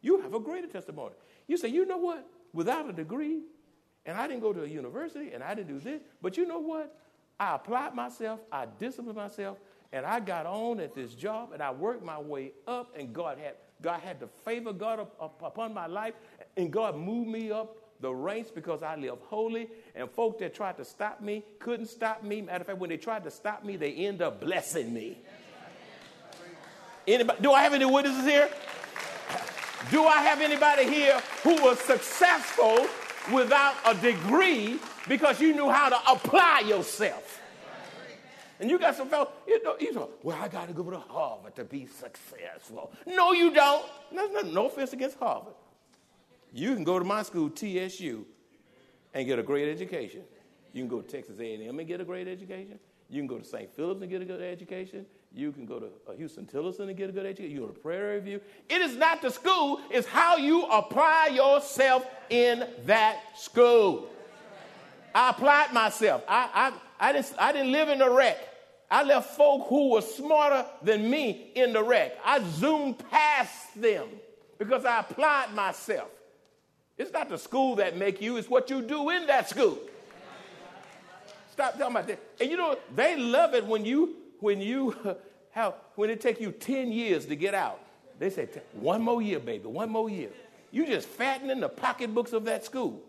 You 0.00 0.20
have 0.20 0.34
a 0.34 0.40
greater 0.40 0.68
testimony. 0.68 1.14
You 1.46 1.56
say, 1.56 1.68
you 1.68 1.84
know 1.84 1.98
what? 1.98 2.26
Without 2.52 2.88
a 2.88 2.92
degree, 2.92 3.42
and 4.10 4.18
I 4.18 4.26
didn't 4.26 4.40
go 4.40 4.52
to 4.52 4.64
a 4.64 4.66
university 4.66 5.30
and 5.32 5.40
I 5.40 5.54
didn't 5.54 5.68
do 5.68 5.78
this. 5.78 6.00
But 6.20 6.36
you 6.36 6.44
know 6.44 6.58
what? 6.58 6.96
I 7.38 7.54
applied 7.54 7.94
myself, 7.94 8.40
I 8.50 8.66
disciplined 8.66 9.16
myself, 9.16 9.58
and 9.92 10.04
I 10.04 10.18
got 10.18 10.46
on 10.46 10.80
at 10.80 10.96
this 10.96 11.14
job 11.14 11.52
and 11.52 11.62
I 11.62 11.70
worked 11.70 12.04
my 12.04 12.18
way 12.18 12.52
up, 12.66 12.92
and 12.98 13.12
God 13.12 13.38
had 13.38 13.54
God 13.80 14.00
had 14.00 14.18
the 14.18 14.26
favor 14.44 14.72
God 14.72 14.98
up, 14.98 15.14
up, 15.20 15.40
upon 15.42 15.72
my 15.72 15.86
life, 15.86 16.14
and 16.56 16.72
God 16.72 16.96
moved 16.96 17.30
me 17.30 17.52
up 17.52 17.76
the 18.00 18.12
ranks 18.12 18.50
because 18.50 18.82
I 18.82 18.96
live 18.96 19.18
holy. 19.22 19.68
And 19.94 20.10
folk 20.10 20.40
that 20.40 20.54
tried 20.54 20.76
to 20.78 20.84
stop 20.84 21.20
me 21.20 21.44
couldn't 21.60 21.86
stop 21.86 22.22
me. 22.24 22.42
Matter 22.42 22.62
of 22.62 22.66
fact, 22.66 22.78
when 22.78 22.90
they 22.90 22.96
tried 22.96 23.22
to 23.24 23.30
stop 23.30 23.64
me, 23.64 23.76
they 23.76 23.92
end 23.92 24.22
up 24.22 24.40
blessing 24.40 24.92
me. 24.92 25.18
Anybody, 27.06 27.40
do 27.40 27.52
I 27.52 27.62
have 27.62 27.74
any 27.74 27.86
witnesses 27.86 28.24
here? 28.24 28.50
Do 29.90 30.04
I 30.04 30.20
have 30.22 30.42
anybody 30.42 30.84
here 30.84 31.22
who 31.42 31.54
was 31.62 31.78
successful 31.78 32.86
without 33.32 33.74
a 33.86 33.94
degree 33.94 34.78
because 35.08 35.40
you 35.40 35.54
knew 35.54 35.68
how 35.70 35.88
to 35.88 35.98
apply 36.10 36.60
yourself. 36.66 37.40
And 38.58 38.68
you 38.68 38.78
got 38.78 38.94
some 38.94 39.08
fellow, 39.08 39.30
you 39.46 39.62
know, 39.62 39.76
you 39.80 39.92
know, 39.94 40.10
well, 40.22 40.36
I 40.40 40.48
got 40.48 40.68
to 40.68 40.74
go 40.74 40.90
to 40.90 40.98
Harvard 40.98 41.56
to 41.56 41.64
be 41.64 41.86
successful. 41.86 42.92
No, 43.06 43.32
you 43.32 43.52
don't. 43.52 43.86
No, 44.12 44.26
no 44.42 44.66
offense 44.66 44.92
against 44.92 45.18
Harvard. 45.18 45.54
You 46.52 46.74
can 46.74 46.84
go 46.84 46.98
to 46.98 47.04
my 47.04 47.22
school, 47.22 47.48
TSU, 47.48 48.26
and 49.14 49.26
get 49.26 49.38
a 49.38 49.42
great 49.42 49.70
education. 49.70 50.22
You 50.72 50.82
can 50.82 50.88
go 50.88 51.00
to 51.00 51.08
Texas 51.08 51.40
A&M 51.40 51.78
and 51.78 51.88
get 51.88 52.00
a 52.00 52.04
great 52.04 52.28
education. 52.28 52.78
You 53.08 53.20
can 53.20 53.26
go 53.26 53.38
to 53.38 53.44
St. 53.44 53.74
Philip's 53.74 54.02
and 54.02 54.10
get 54.10 54.20
a 54.20 54.24
good 54.24 54.42
education. 54.42 55.06
You 55.32 55.52
can 55.52 55.64
go 55.64 55.78
to 55.78 55.86
uh, 56.08 56.12
Huston-Tillotson 56.20 56.88
and 56.88 56.96
get 56.96 57.08
a 57.08 57.12
good 57.12 57.24
education. 57.26 57.52
You 57.52 57.60
go 57.60 57.66
to 57.68 57.78
Prairie 57.78 58.20
View. 58.20 58.40
It 58.68 58.82
is 58.82 58.96
not 58.96 59.22
the 59.22 59.30
school, 59.30 59.80
it's 59.90 60.08
how 60.08 60.36
you 60.36 60.64
apply 60.64 61.28
yourself 61.28 62.04
in 62.30 62.66
that 62.86 63.20
school. 63.36 64.08
I 65.14 65.30
applied 65.30 65.72
myself. 65.72 66.22
I, 66.28 66.72
I, 67.00 67.08
I, 67.08 67.12
didn't, 67.12 67.32
I 67.38 67.52
didn't 67.52 67.72
live 67.72 67.88
in 67.88 67.98
the 67.98 68.10
wreck. 68.10 68.38
I 68.90 69.04
left 69.04 69.36
folk 69.36 69.68
who 69.68 69.90
were 69.90 70.02
smarter 70.02 70.66
than 70.82 71.08
me 71.08 71.52
in 71.54 71.72
the 71.72 71.82
wreck. 71.82 72.12
I 72.24 72.42
zoomed 72.42 72.98
past 73.10 73.80
them 73.80 74.08
because 74.58 74.84
I 74.84 75.00
applied 75.00 75.54
myself. 75.54 76.08
It's 76.98 77.12
not 77.12 77.28
the 77.28 77.38
school 77.38 77.76
that 77.76 77.96
make 77.96 78.20
you, 78.20 78.36
it's 78.36 78.48
what 78.48 78.68
you 78.68 78.82
do 78.82 79.10
in 79.10 79.26
that 79.28 79.48
school. 79.48 79.78
Stop 81.52 81.78
talking 81.78 81.94
about 81.94 82.08
that. 82.08 82.20
And 82.40 82.50
you 82.50 82.56
know, 82.56 82.76
they 82.94 83.16
love 83.16 83.54
it 83.54 83.64
when 83.64 83.84
you 83.84 84.16
when 84.40 84.60
you 84.60 84.96
have 85.50 85.74
when 85.94 86.10
it 86.10 86.20
take 86.20 86.40
you 86.40 86.52
10 86.52 86.92
years 86.92 87.26
to 87.26 87.36
get 87.36 87.54
out. 87.54 87.80
They 88.18 88.28
say, 88.28 88.48
one 88.74 89.00
more 89.00 89.22
year, 89.22 89.38
baby, 89.38 89.66
one 89.66 89.88
more 89.88 90.10
year. 90.10 90.28
You 90.70 90.86
just 90.86 91.08
fattening 91.08 91.60
the 91.60 91.68
pocketbooks 91.68 92.32
of 92.32 92.44
that 92.44 92.64
school. 92.64 93.00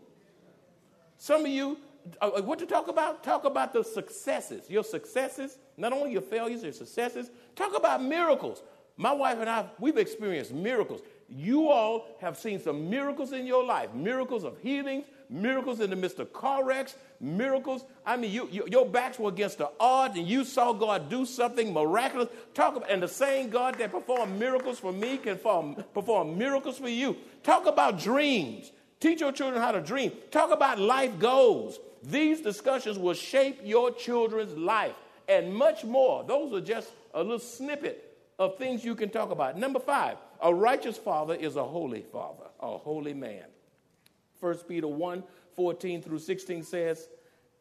Some 1.18 1.42
of 1.42 1.52
you, 1.52 1.78
uh, 2.22 2.30
uh, 2.30 2.42
what 2.42 2.58
to 2.60 2.66
talk 2.66 2.88
about? 2.88 3.24
Talk 3.24 3.44
about 3.44 3.74
the 3.74 3.84
successes. 3.84 4.70
Your 4.70 4.84
successes, 4.84 5.58
not 5.78 5.94
only 5.94 6.12
your 6.14 6.22
failures, 6.22 6.64
your 6.64 6.72
successes. 6.72 7.30
Talk 7.56 7.76
about 7.76 8.02
miracles. 8.02 8.64
My 8.98 9.12
wife 9.12 9.38
and 9.40 9.50
I, 9.50 9.68
we've 9.80 9.98
experienced 9.98 10.54
miracles. 10.54 11.02
You 11.30 11.70
all 11.70 12.08
have 12.22 12.38
seen 12.38 12.60
some 12.60 12.90
miracles 12.90 13.34
in 13.34 13.46
your 13.46 13.64
life 13.64 13.94
miracles 13.94 14.44
of 14.44 14.60
healings, 14.60 15.06
miracles 15.32 15.80
in 15.80 15.90
the 15.90 15.96
midst 15.96 16.20
of 16.20 16.34
car 16.34 16.64
wrecks, 16.64 16.96
miracles. 17.20 17.86
I 18.06 18.18
mean, 18.18 18.32
you, 18.32 18.50
you, 18.52 18.68
your 18.70 18.86
backs 18.86 19.18
were 19.18 19.30
against 19.30 19.58
the 19.58 19.72
odds 19.80 20.18
and 20.18 20.28
you 20.28 20.44
saw 20.44 20.74
God 20.74 21.10
do 21.10 21.26
something 21.26 21.74
miraculous. 21.74 22.30
Talk 22.54 22.76
about, 22.76 22.92
and 22.92 23.02
the 23.02 23.08
same 23.08 23.50
God 23.50 23.78
that 23.80 23.92
performed 23.92 24.38
miracles 24.38 24.80
for 24.80 24.92
me 24.92 25.18
can 25.18 25.38
perform, 25.38 25.84
perform 25.94 26.38
miracles 26.38 26.78
for 26.78 26.90
you. 26.90 27.16
Talk 27.44 27.66
about 27.66 28.00
dreams. 28.00 28.72
Teach 29.00 29.22
your 29.22 29.32
children 29.32 29.62
how 29.62 29.72
to 29.72 29.82
dream. 29.82 30.12
Talk 30.30 30.52
about 30.52 30.78
life 30.78 31.18
goals. 31.18 31.80
These 32.04 32.42
discussions 32.42 33.00
will 33.00 33.14
shape 33.14 33.60
your 33.64 33.92
children's 33.92 34.56
life 34.58 34.96
and 35.28 35.54
much 35.56 35.84
more. 35.84 36.24
Those 36.24 36.54
are 36.54 36.66
just 36.66 36.92
a 37.14 37.24
little 37.24 37.40
snippet 37.40 38.18
of 38.38 38.58
things 38.58 38.84
you 38.84 38.96
can 38.96 39.10
talk 39.10 39.32
about. 39.32 39.58
Number 39.58 39.80
five, 39.80 40.18
a 40.42 40.54
righteous 40.54 40.98
father 40.98 41.36
is 41.36 41.56
a 41.56 41.64
holy 41.64 42.02
father, 42.12 42.46
a 42.60 42.78
holy 42.78 43.14
man. 43.14 43.44
1 44.42 44.58
Peter 44.68 44.88
1 44.88 45.24
14 45.56 46.02
through 46.02 46.20
16 46.20 46.64
says, 46.64 47.10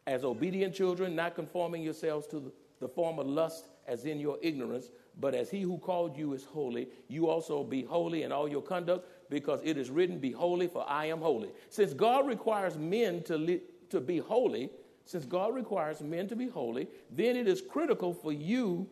As 0.07 0.23
obedient 0.23 0.73
children, 0.73 1.15
not 1.15 1.35
conforming 1.35 1.83
yourselves 1.83 2.27
to 2.27 2.39
the, 2.39 2.51
the 2.79 2.87
form 2.87 3.19
of 3.19 3.27
lust 3.27 3.65
as 3.87 4.05
in 4.05 4.19
your 4.19 4.37
ignorance, 4.41 4.89
but 5.19 5.35
as 5.35 5.49
he 5.49 5.61
who 5.61 5.77
called 5.77 6.17
you 6.17 6.33
is 6.33 6.43
holy, 6.43 6.87
you 7.07 7.29
also 7.29 7.63
be 7.63 7.83
holy 7.83 8.23
in 8.23 8.31
all 8.31 8.47
your 8.47 8.61
conduct, 8.61 9.07
because 9.29 9.59
it 9.63 9.77
is 9.77 9.89
written, 9.89 10.19
Be 10.19 10.31
holy, 10.31 10.67
for 10.67 10.85
I 10.87 11.05
am 11.05 11.19
holy. 11.19 11.49
Since 11.69 11.93
God 11.93 12.27
requires 12.27 12.77
men 12.77 13.23
to, 13.23 13.37
li- 13.37 13.61
to 13.89 13.99
be 13.99 14.17
holy, 14.17 14.69
since 15.05 15.25
God 15.25 15.53
requires 15.53 16.01
men 16.01 16.27
to 16.29 16.35
be 16.35 16.47
holy, 16.47 16.87
then 17.11 17.35
it 17.35 17.47
is 17.47 17.61
critical 17.61 18.13
for 18.13 18.31
you 18.31 18.87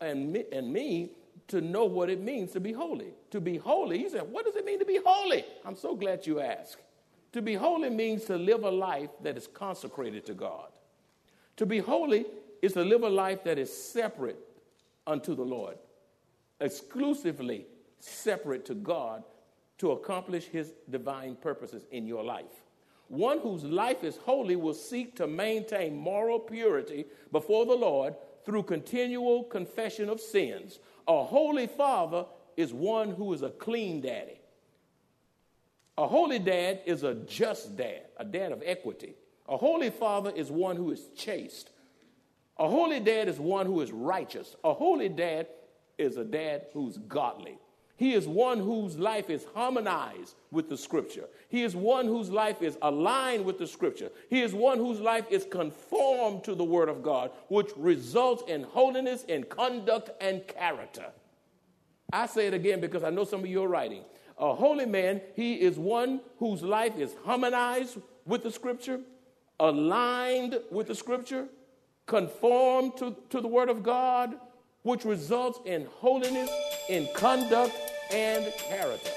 and 0.00 0.32
me, 0.32 0.44
and 0.52 0.72
me 0.72 1.12
to 1.48 1.60
know 1.60 1.84
what 1.84 2.10
it 2.10 2.20
means 2.20 2.52
to 2.52 2.60
be 2.60 2.72
holy. 2.72 3.12
To 3.30 3.40
be 3.40 3.56
holy, 3.56 3.98
he 3.98 4.08
said, 4.08 4.22
What 4.30 4.44
does 4.44 4.56
it 4.56 4.64
mean 4.64 4.78
to 4.80 4.84
be 4.84 4.98
holy? 5.04 5.44
I'm 5.64 5.76
so 5.76 5.94
glad 5.94 6.26
you 6.26 6.40
asked. 6.40 6.78
To 7.34 7.42
be 7.42 7.54
holy 7.54 7.90
means 7.90 8.26
to 8.26 8.36
live 8.36 8.62
a 8.62 8.70
life 8.70 9.10
that 9.24 9.36
is 9.36 9.48
consecrated 9.48 10.24
to 10.26 10.34
God. 10.34 10.68
To 11.56 11.66
be 11.66 11.80
holy 11.80 12.26
is 12.62 12.74
to 12.74 12.84
live 12.84 13.02
a 13.02 13.08
life 13.08 13.42
that 13.42 13.58
is 13.58 13.76
separate 13.76 14.38
unto 15.04 15.34
the 15.34 15.42
Lord, 15.42 15.76
exclusively 16.60 17.66
separate 17.98 18.64
to 18.66 18.74
God 18.76 19.24
to 19.78 19.90
accomplish 19.90 20.44
his 20.44 20.74
divine 20.88 21.34
purposes 21.34 21.86
in 21.90 22.06
your 22.06 22.22
life. 22.22 22.62
One 23.08 23.40
whose 23.40 23.64
life 23.64 24.04
is 24.04 24.16
holy 24.16 24.54
will 24.54 24.72
seek 24.72 25.16
to 25.16 25.26
maintain 25.26 25.96
moral 25.96 26.38
purity 26.38 27.04
before 27.32 27.66
the 27.66 27.74
Lord 27.74 28.14
through 28.44 28.62
continual 28.62 29.42
confession 29.42 30.08
of 30.08 30.20
sins. 30.20 30.78
A 31.08 31.24
holy 31.24 31.66
father 31.66 32.26
is 32.56 32.72
one 32.72 33.10
who 33.10 33.32
is 33.32 33.42
a 33.42 33.50
clean 33.50 34.00
daddy. 34.02 34.38
A 35.96 36.06
holy 36.06 36.38
dad 36.38 36.80
is 36.86 37.02
a 37.02 37.14
just 37.14 37.76
dad, 37.76 38.02
a 38.16 38.24
dad 38.24 38.52
of 38.52 38.62
equity. 38.64 39.14
A 39.48 39.56
holy 39.56 39.90
father 39.90 40.32
is 40.34 40.50
one 40.50 40.76
who 40.76 40.90
is 40.90 41.08
chaste. 41.16 41.70
A 42.58 42.68
holy 42.68 43.00
dad 43.00 43.28
is 43.28 43.38
one 43.38 43.66
who 43.66 43.80
is 43.80 43.92
righteous. 43.92 44.56
A 44.64 44.72
holy 44.72 45.08
dad 45.08 45.48
is 45.98 46.16
a 46.16 46.24
dad 46.24 46.66
who's 46.72 46.98
godly. 46.98 47.58
He 47.96 48.14
is 48.14 48.26
one 48.26 48.58
whose 48.58 48.98
life 48.98 49.30
is 49.30 49.46
harmonized 49.54 50.34
with 50.50 50.68
the 50.68 50.76
scripture. 50.76 51.26
He 51.48 51.62
is 51.62 51.76
one 51.76 52.06
whose 52.06 52.28
life 52.28 52.60
is 52.60 52.76
aligned 52.82 53.44
with 53.44 53.58
the 53.58 53.68
scripture. 53.68 54.10
He 54.28 54.42
is 54.42 54.52
one 54.52 54.78
whose 54.78 54.98
life 54.98 55.26
is 55.30 55.46
conformed 55.48 56.42
to 56.44 56.56
the 56.56 56.64
word 56.64 56.88
of 56.88 57.04
God, 57.04 57.30
which 57.48 57.70
results 57.76 58.42
in 58.48 58.64
holiness 58.64 59.22
in 59.24 59.44
conduct 59.44 60.10
and 60.20 60.44
character. 60.48 61.06
I 62.12 62.26
say 62.26 62.48
it 62.48 62.54
again 62.54 62.80
because 62.80 63.04
I 63.04 63.10
know 63.10 63.24
some 63.24 63.40
of 63.40 63.46
you 63.46 63.62
are 63.62 63.68
writing. 63.68 64.02
A 64.38 64.54
holy 64.54 64.86
man, 64.86 65.20
he 65.36 65.54
is 65.54 65.78
one 65.78 66.20
whose 66.38 66.62
life 66.62 66.98
is 66.98 67.14
harmonized 67.24 67.98
with 68.26 68.42
the 68.42 68.50
scripture, 68.50 69.00
aligned 69.60 70.58
with 70.70 70.88
the 70.88 70.94
scripture, 70.94 71.46
conformed 72.06 72.96
to, 72.96 73.14
to 73.30 73.40
the 73.40 73.46
word 73.46 73.68
of 73.68 73.82
God, 73.82 74.34
which 74.82 75.04
results 75.04 75.60
in 75.64 75.86
holiness 75.98 76.50
in 76.88 77.08
conduct 77.14 77.74
and 78.12 78.52
character. 78.56 79.10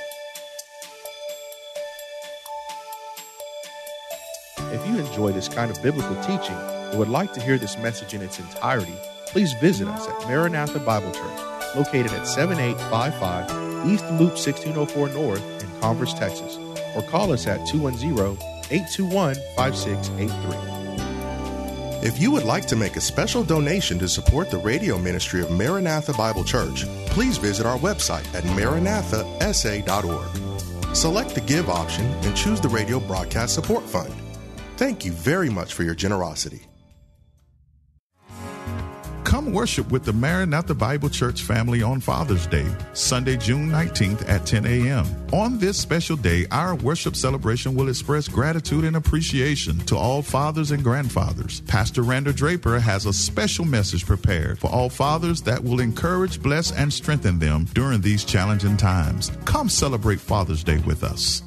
If 4.59 4.87
you 4.87 4.99
enjoy 4.99 5.31
this 5.31 5.47
kind 5.47 5.71
of 5.71 5.81
biblical 5.81 6.15
teaching 6.23 6.55
and 6.55 6.99
would 6.99 7.09
like 7.09 7.33
to 7.33 7.41
hear 7.41 7.57
this 7.57 7.77
message 7.77 8.13
in 8.13 8.21
its 8.21 8.39
entirety, 8.39 8.93
please 9.27 9.53
visit 9.53 9.87
us 9.87 10.07
at 10.07 10.29
Maranatha 10.29 10.79
Bible 10.79 11.11
Church, 11.11 11.75
located 11.75 12.11
at 12.11 12.27
7855 12.27 13.66
East 13.85 14.05
Loop 14.11 14.37
1604 14.37 15.09
North 15.09 15.63
in 15.63 15.81
Converse, 15.81 16.13
Texas, 16.13 16.57
or 16.95 17.01
call 17.03 17.31
us 17.31 17.47
at 17.47 17.65
210 17.67 18.37
821 18.69 19.35
5683. 19.55 22.07
If 22.07 22.21
you 22.21 22.29
would 22.31 22.43
like 22.43 22.67
to 22.67 22.75
make 22.75 22.95
a 22.95 23.01
special 23.01 23.43
donation 23.43 23.97
to 23.99 24.07
support 24.07 24.51
the 24.51 24.59
radio 24.59 24.99
ministry 24.99 25.41
of 25.41 25.49
Maranatha 25.51 26.13
Bible 26.13 26.43
Church, 26.43 26.85
please 27.07 27.37
visit 27.37 27.65
our 27.65 27.79
website 27.79 28.31
at 28.35 28.43
maranathasa.org. 28.43 30.95
Select 30.95 31.35
the 31.35 31.41
Give 31.41 31.69
option 31.69 32.05
and 32.05 32.37
choose 32.37 32.61
the 32.61 32.69
Radio 32.69 32.99
Broadcast 32.99 33.55
Support 33.55 33.83
Fund. 33.83 34.13
Thank 34.77 35.05
you 35.05 35.11
very 35.11 35.49
much 35.49 35.73
for 35.73 35.83
your 35.83 35.95
generosity. 35.95 36.66
Come 39.47 39.53
worship 39.53 39.89
with 39.93 40.03
the 40.03 40.11
Maranatha 40.11 40.75
Bible 40.75 41.07
Church 41.07 41.43
family 41.43 41.81
on 41.81 42.01
Father's 42.01 42.45
Day, 42.47 42.67
Sunday, 42.91 43.37
June 43.37 43.69
19th 43.69 44.27
at 44.27 44.45
10 44.45 44.65
a.m. 44.65 45.05
On 45.31 45.57
this 45.57 45.77
special 45.77 46.17
day, 46.17 46.45
our 46.51 46.75
worship 46.75 47.15
celebration 47.15 47.73
will 47.73 47.87
express 47.87 48.27
gratitude 48.27 48.83
and 48.83 48.97
appreciation 48.97 49.77
to 49.85 49.95
all 49.95 50.21
fathers 50.21 50.71
and 50.71 50.83
grandfathers. 50.83 51.61
Pastor 51.61 52.01
Randall 52.01 52.33
Draper 52.33 52.77
has 52.77 53.05
a 53.05 53.13
special 53.13 53.63
message 53.63 54.05
prepared 54.05 54.59
for 54.59 54.67
all 54.69 54.89
fathers 54.89 55.41
that 55.43 55.63
will 55.63 55.79
encourage, 55.79 56.43
bless, 56.43 56.73
and 56.73 56.91
strengthen 56.91 57.39
them 57.39 57.67
during 57.73 58.01
these 58.01 58.25
challenging 58.25 58.75
times. 58.75 59.31
Come 59.45 59.69
celebrate 59.69 60.19
Father's 60.19 60.61
Day 60.65 60.79
with 60.79 61.05
us. 61.05 61.46